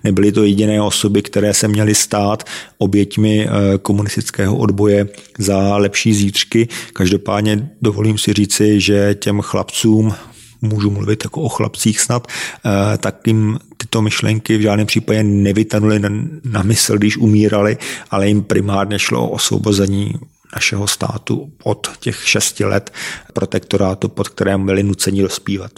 Nebyly 0.03 0.31
to 0.31 0.43
jediné 0.43 0.81
osoby, 0.81 1.21
které 1.21 1.53
se 1.53 1.67
měly 1.67 1.95
stát 1.95 2.43
oběťmi 2.77 3.47
eh, 3.47 3.77
komunistického 3.77 4.57
odboje 4.57 5.07
za 5.39 5.77
lepší 5.77 6.13
zítřky. 6.13 6.67
Každopádně 6.93 7.69
dovolím 7.81 8.17
si 8.17 8.33
říci, 8.33 8.79
že 8.81 9.15
těm 9.15 9.41
chlapcům 9.41 10.13
můžu 10.61 10.91
mluvit 10.91 11.23
jako 11.23 11.41
o 11.41 11.49
chlapcích 11.49 11.99
snad, 11.99 12.27
eh, 12.27 12.97
tak 12.97 13.27
jim 13.27 13.59
tyto 13.77 14.01
myšlenky 14.01 14.57
v 14.57 14.61
žádném 14.61 14.87
případě 14.87 15.23
nevytanuly 15.23 15.99
na, 16.43 16.63
mysl, 16.63 16.97
když 16.97 17.17
umírali, 17.17 17.77
ale 18.11 18.27
jim 18.27 18.43
primárně 18.43 18.99
šlo 18.99 19.29
o 19.29 19.29
osvobození 19.29 20.13
našeho 20.55 20.87
státu 20.87 21.51
od 21.63 21.97
těch 21.99 22.27
šesti 22.27 22.65
let 22.65 22.93
protektorátu, 23.33 24.09
pod 24.09 24.29
kterém 24.29 24.65
byli 24.65 24.83
nuceni 24.83 25.21
dospívat. 25.21 25.71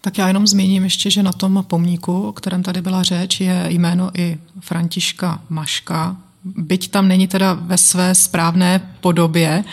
Tak 0.00 0.18
já 0.18 0.28
jenom 0.28 0.46
zmíním 0.46 0.84
ještě, 0.84 1.10
že 1.10 1.22
na 1.22 1.32
tom 1.32 1.64
pomníku, 1.68 2.28
o 2.28 2.32
kterém 2.32 2.62
tady 2.62 2.82
byla 2.82 3.02
řeč, 3.02 3.40
je 3.40 3.66
jméno 3.68 4.10
i 4.14 4.38
Františka 4.60 5.42
Maška, 5.48 6.16
byť 6.44 6.90
tam 6.90 7.08
není 7.08 7.28
teda 7.28 7.52
ve 7.52 7.78
své 7.78 8.14
správné 8.14 8.80
podobě, 9.00 9.64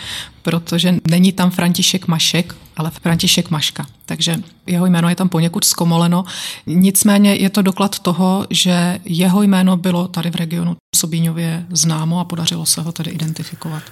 protože 0.42 0.94
není 1.10 1.32
tam 1.32 1.50
František 1.50 2.08
Mašek, 2.08 2.54
ale 2.80 2.90
František 2.90 3.50
Maška. 3.50 3.86
Takže 4.06 4.36
jeho 4.66 4.86
jméno 4.86 5.08
je 5.08 5.16
tam 5.16 5.28
poněkud 5.28 5.64
zkomoleno. 5.64 6.24
Nicméně 6.66 7.34
je 7.34 7.50
to 7.50 7.62
doklad 7.62 7.98
toho, 7.98 8.46
že 8.50 9.00
jeho 9.04 9.42
jméno 9.42 9.76
bylo 9.76 10.08
tady 10.08 10.30
v 10.30 10.34
regionu 10.34 10.76
Sobíňově 10.96 11.66
známo 11.70 12.20
a 12.20 12.24
podařilo 12.24 12.66
se 12.66 12.82
ho 12.82 12.92
tedy 12.92 13.10
identifikovat. 13.10 13.82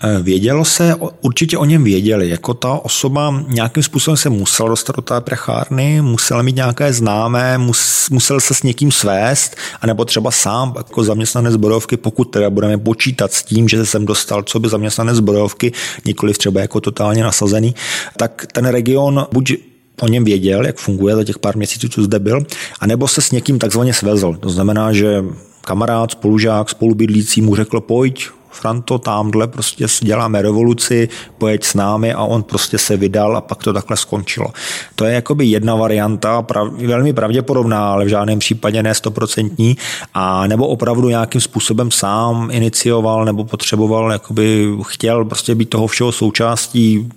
Eh, 0.00 0.22
vědělo 0.22 0.64
se, 0.64 0.94
určitě 1.20 1.58
o 1.58 1.64
něm 1.64 1.84
věděli, 1.84 2.28
jako 2.28 2.54
ta 2.54 2.72
osoba 2.72 3.44
nějakým 3.48 3.82
způsobem 3.82 4.16
se 4.16 4.30
musela 4.30 4.68
dostat 4.68 4.96
do 4.96 5.02
té 5.02 5.20
prechárny, 5.20 6.02
musela 6.02 6.42
mít 6.42 6.56
nějaké 6.56 6.92
známé, 6.92 7.58
mus, 7.58 8.10
musel 8.10 8.40
se 8.40 8.54
s 8.54 8.62
někým 8.62 8.92
svést, 8.92 9.56
anebo 9.80 10.04
třeba 10.04 10.30
sám 10.30 10.74
jako 10.76 11.04
zaměstnanec 11.04 11.52
zbrojovky, 11.52 11.96
pokud 11.96 12.24
teda 12.24 12.50
budeme 12.50 12.78
počítat 12.78 13.32
s 13.32 13.42
tím, 13.42 13.68
že 13.68 13.76
se 13.76 13.86
sem 13.86 14.06
dostal, 14.06 14.42
co 14.42 14.60
by 14.60 14.68
zaměstnanec 14.68 15.16
zbrojovky, 15.16 15.72
nikoli 16.04 16.32
třeba 16.32 16.60
jako 16.60 16.80
totálně 16.80 17.22
nasazený, 17.22 17.74
tak 18.16 18.46
ten 18.52 18.66
region 18.66 19.26
buď 19.32 19.52
o 20.00 20.08
něm 20.08 20.24
věděl, 20.24 20.66
jak 20.66 20.76
funguje 20.76 21.14
za 21.16 21.24
těch 21.24 21.38
pár 21.38 21.56
měsíců, 21.56 21.88
co 21.88 22.02
zde 22.02 22.18
byl, 22.18 22.46
anebo 22.80 23.08
se 23.08 23.20
s 23.20 23.30
někým 23.30 23.58
takzvaně 23.58 23.94
svezl. 23.94 24.36
To 24.40 24.50
znamená, 24.50 24.92
že 24.92 25.24
kamarád, 25.60 26.10
spolužák, 26.10 26.70
spolubydlící 26.70 27.42
mu 27.42 27.56
řekl, 27.56 27.80
pojď, 27.80 28.28
Franto, 28.54 28.98
tamhle 28.98 29.46
prostě 29.46 29.86
děláme 30.00 30.42
revoluci, 30.42 31.08
pojeď 31.38 31.64
s 31.64 31.74
námi 31.74 32.12
a 32.12 32.22
on 32.22 32.42
prostě 32.42 32.78
se 32.78 32.96
vydal 32.96 33.36
a 33.36 33.40
pak 33.40 33.64
to 33.64 33.72
takhle 33.72 33.96
skončilo. 33.96 34.46
To 34.94 35.04
je 35.04 35.14
jakoby 35.14 35.46
jedna 35.46 35.74
varianta, 35.74 36.42
prav, 36.42 36.68
velmi 36.72 37.12
pravděpodobná, 37.12 37.92
ale 37.92 38.04
v 38.04 38.08
žádném 38.08 38.38
případě 38.38 38.82
ne 38.82 38.94
stoprocentní, 38.94 39.76
a 40.14 40.46
nebo 40.46 40.66
opravdu 40.66 41.08
nějakým 41.08 41.40
způsobem 41.40 41.90
sám 41.90 42.48
inicioval 42.52 43.24
nebo 43.24 43.44
potřeboval, 43.44 44.12
jakoby 44.12 44.76
chtěl 44.82 45.24
prostě 45.24 45.54
být 45.54 45.70
toho 45.70 45.86
všeho 45.86 46.12
součástí, 46.12 47.08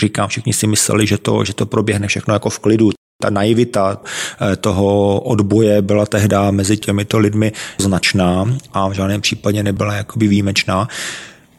říkám, 0.00 0.28
všichni 0.28 0.52
si 0.52 0.66
mysleli, 0.66 1.06
že 1.06 1.18
to, 1.18 1.44
že 1.44 1.54
to 1.54 1.66
proběhne 1.66 2.08
všechno 2.08 2.34
jako 2.34 2.50
v 2.50 2.58
klidu. 2.58 2.90
Ta 3.22 3.30
naivita 3.30 3.96
eh, 3.96 4.56
toho 4.56 5.20
odboje 5.20 5.82
byla 5.82 6.06
tehdy 6.06 6.36
mezi 6.50 6.76
těmito 6.76 7.18
lidmi 7.18 7.52
značná 7.78 8.44
a 8.72 8.88
v 8.88 8.92
žádném 8.92 9.20
případě 9.20 9.62
nebyla 9.62 9.94
jakoby 9.94 10.28
výjimečná. 10.28 10.88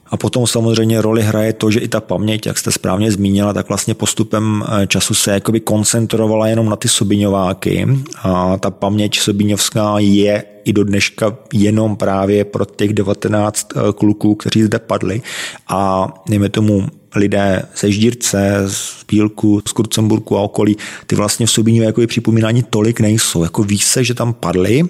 A 0.10 0.18
potom 0.18 0.48
samozřejmě 0.48 1.02
roli 1.02 1.22
hraje 1.22 1.54
to, 1.54 1.72
že 1.72 1.80
i 1.80 1.88
ta 1.88 2.02
paměť, 2.02 2.46
jak 2.46 2.58
jste 2.58 2.72
správně 2.72 3.12
zmínila, 3.12 3.54
tak 3.54 3.68
vlastně 3.68 3.94
postupem 3.94 4.64
eh, 4.68 4.88
času 4.88 5.14
se 5.14 5.32
jakoby 5.32 5.60
koncentrovala 5.60 6.48
jenom 6.48 6.70
na 6.70 6.76
ty 6.76 6.88
Sobiňováky 6.88 7.88
a 8.24 8.58
ta 8.58 8.72
paměť 8.72 9.20
Sobiňovská 9.20 10.00
je 10.00 10.44
i 10.64 10.74
do 10.74 10.84
dneška 10.84 11.38
jenom 11.54 11.96
právě 11.96 12.46
pro 12.46 12.66
těch 12.66 12.94
19 12.94 13.68
eh, 13.76 13.80
kluků, 13.94 14.36
kteří 14.36 14.64
zde 14.64 14.80
padli 14.80 15.22
a 15.68 16.14
dejme 16.30 16.50
tomu 16.50 16.88
lidé 17.18 17.64
ze 17.78 17.92
Ždírce, 17.92 18.64
z 18.68 19.06
Bílku, 19.08 19.62
z 19.68 19.72
Kurcemburku 19.72 20.38
a 20.38 20.42
okolí, 20.42 20.78
ty 21.08 21.16
vlastně 21.16 21.46
v 21.46 21.52
Sobíně 21.52 21.86
jako 21.86 22.08
připomínání 22.08 22.64
tolik 22.64 23.00
nejsou. 23.00 23.44
Jako 23.44 23.64
ví 23.64 23.80
se, 23.80 24.04
že 24.04 24.14
tam 24.14 24.34
padli, 24.34 24.84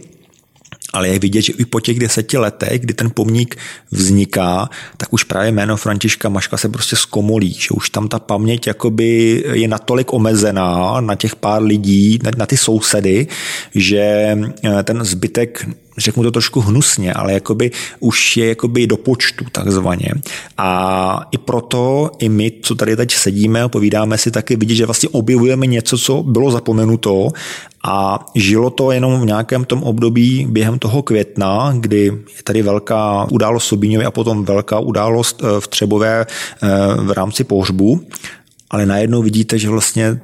ale 0.93 1.07
je 1.07 1.19
vidět, 1.19 1.41
že 1.41 1.53
i 1.53 1.65
po 1.65 1.79
těch 1.79 1.99
deseti 1.99 2.37
letech, 2.37 2.81
kdy 2.81 2.93
ten 2.93 3.11
pomník 3.13 3.55
vzniká, 3.91 4.69
tak 4.97 5.13
už 5.13 5.23
právě 5.23 5.51
jméno 5.51 5.77
Františka 5.77 6.29
Maška 6.29 6.57
se 6.57 6.69
prostě 6.69 6.95
zkomolí, 6.95 7.53
že 7.53 7.69
už 7.71 7.89
tam 7.89 8.07
ta 8.07 8.19
paměť 8.19 8.67
jakoby 8.67 9.43
je 9.53 9.67
natolik 9.67 10.13
omezená 10.13 11.01
na 11.01 11.15
těch 11.15 11.35
pár 11.35 11.63
lidí, 11.63 12.19
na, 12.23 12.31
na 12.37 12.45
ty 12.45 12.57
sousedy, 12.57 13.27
že 13.75 14.37
eh, 14.63 14.83
ten 14.83 15.03
zbytek 15.03 15.67
řeknu 15.97 16.23
to 16.23 16.31
trošku 16.31 16.59
hnusně, 16.59 17.13
ale 17.13 17.33
jakoby 17.33 17.71
už 17.99 18.37
je 18.37 18.47
jakoby 18.47 18.87
do 18.87 18.97
počtu 18.97 19.45
takzvaně. 19.51 20.09
A 20.57 21.21
i 21.31 21.37
proto 21.37 22.11
i 22.19 22.29
my, 22.29 22.51
co 22.61 22.75
tady 22.75 22.95
teď 22.95 23.13
sedíme 23.13 23.61
a 23.61 23.69
povídáme 23.69 24.17
si, 24.17 24.31
taky 24.31 24.55
vidět, 24.55 24.75
že 24.75 24.85
vlastně 24.85 25.09
objevujeme 25.09 25.67
něco, 25.67 25.97
co 25.97 26.23
bylo 26.23 26.51
zapomenuto 26.51 27.29
a 27.83 28.25
žilo 28.35 28.69
to 28.69 28.91
jenom 28.91 29.21
v 29.21 29.25
nějakém 29.25 29.65
tom 29.65 29.83
období 29.83 30.47
během 30.49 30.79
toho 30.79 31.01
května, 31.01 31.73
kdy 31.79 32.05
je 32.37 32.43
tady 32.43 32.61
velká 32.61 33.27
událost 33.31 33.65
Sobíňově 33.65 34.07
a 34.07 34.11
potom 34.11 34.45
velká 34.45 34.79
událost 34.79 35.41
eh, 35.43 35.61
v 35.61 35.67
Třebové 35.67 36.25
eh, 36.25 36.67
v 36.95 37.11
rámci 37.11 37.43
pohřbu. 37.43 38.01
Ale 38.69 38.85
najednou 38.85 39.21
vidíte, 39.21 39.59
že 39.59 39.69
vlastně 39.69 40.19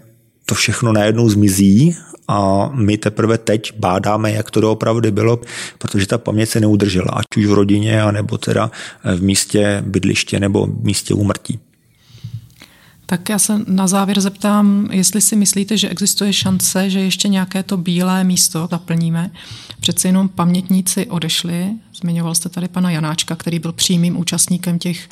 to 0.46 0.56
všechno 0.56 0.94
najednou 0.94 1.30
zmizí 1.30 1.96
a 2.28 2.70
my 2.74 2.98
teprve 2.98 3.38
teď 3.38 3.74
bádáme, 3.80 4.32
jak 4.32 4.52
to 4.52 4.62
doopravdy 4.62 5.12
bylo, 5.12 5.40
protože 5.78 6.08
ta 6.08 6.18
paměť 6.18 6.50
se 6.50 6.60
neudržela, 6.60 7.12
ať 7.12 7.26
už 7.38 7.46
v 7.46 7.54
rodině, 7.54 8.02
anebo 8.02 8.38
teda 8.38 8.72
v 9.16 9.22
místě 9.22 9.84
bydliště 9.86 10.40
nebo 10.40 10.66
v 10.66 10.84
místě 10.84 11.14
úmrtí. 11.14 11.60
Tak 13.06 13.30
já 13.30 13.40
se 13.40 13.60
na 13.68 13.88
závěr 13.88 14.22
zeptám, 14.22 14.90
jestli 14.92 15.22
si 15.22 15.36
myslíte, 15.36 15.78
že 15.78 15.90
existuje 15.90 16.34
šance, 16.34 16.90
že 16.90 17.00
ještě 17.00 17.28
nějaké 17.28 17.64
to 17.64 17.78
bílé 17.78 18.24
místo 18.24 18.68
zaplníme. 18.72 19.32
Přece 19.84 20.08
jenom 20.08 20.30
pamětníci 20.30 21.08
odešli. 21.08 21.72
Zmiňoval 21.96 22.36
jste 22.36 22.50
tady 22.50 22.68
pana 22.68 22.92
Janáčka, 22.92 23.36
který 23.36 23.60
byl 23.60 23.72
přímým 23.72 24.20
účastníkem 24.20 24.80
těch 24.80 25.10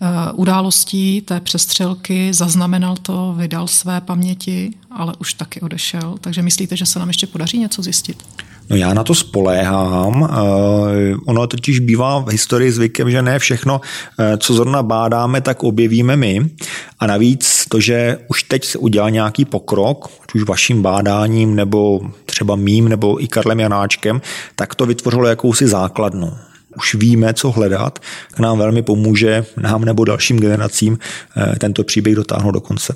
uh, 0.00 0.08
událostí, 0.40 1.20
té 1.20 1.40
přestřelky, 1.40 2.34
zaznamenal 2.34 2.96
to, 2.96 3.34
vydal 3.38 3.68
své 3.68 4.00
paměti, 4.00 4.74
ale 4.90 5.14
už 5.18 5.34
taky 5.34 5.60
odešel. 5.60 6.16
Takže 6.20 6.42
myslíte, 6.42 6.76
že 6.76 6.86
se 6.86 6.98
nám 6.98 7.08
ještě 7.08 7.26
podaří 7.26 7.58
něco 7.58 7.82
zjistit? 7.82 8.24
No 8.70 8.76
já 8.76 8.94
na 8.94 9.04
to 9.04 9.14
spoléhám. 9.14 10.28
Eh, 10.30 11.14
ono 11.26 11.46
totiž 11.46 11.78
bývá 11.78 12.18
v 12.18 12.28
historii 12.28 12.72
zvykem, 12.72 13.10
že 13.10 13.22
ne 13.22 13.38
všechno, 13.38 13.80
eh, 14.18 14.36
co 14.38 14.54
zrovna 14.54 14.82
bádáme, 14.82 15.40
tak 15.40 15.62
objevíme 15.62 16.16
my. 16.16 16.50
A 16.98 17.06
navíc 17.06 17.64
to, 17.68 17.80
že 17.80 18.18
už 18.28 18.42
teď 18.42 18.64
se 18.64 18.78
udělal 18.78 19.10
nějaký 19.10 19.44
pokrok, 19.44 20.08
ať 20.22 20.34
už 20.34 20.42
vaším 20.42 20.82
bádáním, 20.82 21.54
nebo 21.54 22.00
třeba 22.26 22.56
mým, 22.56 22.88
nebo 22.88 23.22
i 23.22 23.28
Karlem 23.28 23.60
Janáčkem, 23.60 24.20
tak 24.56 24.74
to 24.74 24.86
vytvořilo 24.86 25.26
jakousi 25.26 25.68
základnu 25.68 26.32
už 26.76 26.94
víme, 26.94 27.34
co 27.34 27.50
hledat, 27.50 27.98
k 28.32 28.38
nám 28.38 28.58
velmi 28.58 28.82
pomůže 28.82 29.44
nám 29.56 29.84
nebo 29.84 30.04
dalším 30.04 30.40
generacím 30.40 30.98
eh, 31.36 31.58
tento 31.58 31.84
příběh 31.84 32.16
dotáhnout 32.16 32.50
do 32.50 32.60
konce. 32.60 32.94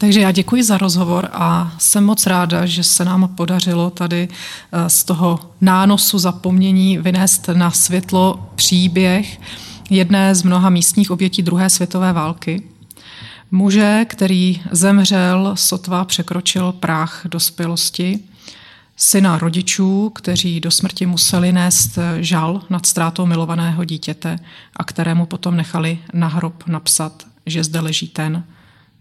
Takže 0.00 0.20
já 0.20 0.32
děkuji 0.32 0.64
za 0.64 0.78
rozhovor 0.78 1.28
a 1.32 1.72
jsem 1.78 2.04
moc 2.04 2.26
ráda, 2.26 2.66
že 2.66 2.84
se 2.84 3.04
nám 3.04 3.28
podařilo 3.28 3.90
tady 3.90 4.28
eh, 4.72 4.90
z 4.90 5.04
toho 5.04 5.40
nánosu 5.60 6.18
zapomnění 6.18 6.98
vynést 6.98 7.48
na 7.48 7.70
světlo 7.70 8.50
příběh 8.54 9.40
jedné 9.90 10.34
z 10.34 10.42
mnoha 10.42 10.70
místních 10.70 11.10
obětí 11.10 11.42
druhé 11.42 11.70
světové 11.70 12.12
války. 12.12 12.62
Muže, 13.50 14.06
který 14.08 14.62
zemřel, 14.70 15.52
sotva 15.54 16.04
překročil 16.04 16.72
práh 16.72 17.22
dospělosti, 17.24 18.18
syna 18.96 19.38
rodičů, 19.38 20.10
kteří 20.14 20.60
do 20.60 20.70
smrti 20.70 21.06
museli 21.06 21.52
nést 21.52 21.98
žal 22.20 22.62
nad 22.70 22.86
ztrátou 22.86 23.26
milovaného 23.26 23.84
dítěte 23.84 24.38
a 24.76 24.84
kterému 24.84 25.26
potom 25.26 25.56
nechali 25.56 25.98
na 26.12 26.28
hrob 26.28 26.64
napsat, 26.66 27.26
že 27.46 27.64
zde 27.64 27.80
leží 27.80 28.08
ten, 28.08 28.44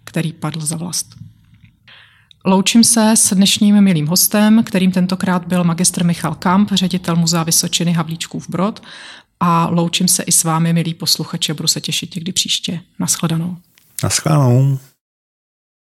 který 0.08 0.34
padl 0.34 0.66
za 0.66 0.76
vlast. 0.76 1.16
Loučím 2.46 2.84
se 2.84 3.12
s 3.12 3.36
dnešním 3.36 3.82
milým 3.82 4.08
hostem, 4.08 4.64
kterým 4.64 4.92
tentokrát 4.92 5.48
byl 5.48 5.64
magistr 5.64 6.04
Michal 6.04 6.36
Kamp, 6.36 6.72
ředitel 6.72 7.16
Muzea 7.16 7.44
Vysočiny 7.44 7.94
Havlíčkův 7.94 8.50
Brod 8.50 8.84
a 9.40 9.68
loučím 9.70 10.08
se 10.08 10.24
i 10.24 10.32
s 10.32 10.44
vámi, 10.44 10.74
milí 10.74 10.94
posluchači, 10.94 11.54
budu 11.54 11.68
se 11.68 11.82
těšit 11.82 12.16
někdy 12.16 12.32
příště. 12.32 12.80
Naschledanou. 13.00 13.58
Naschledanou. 14.04 14.80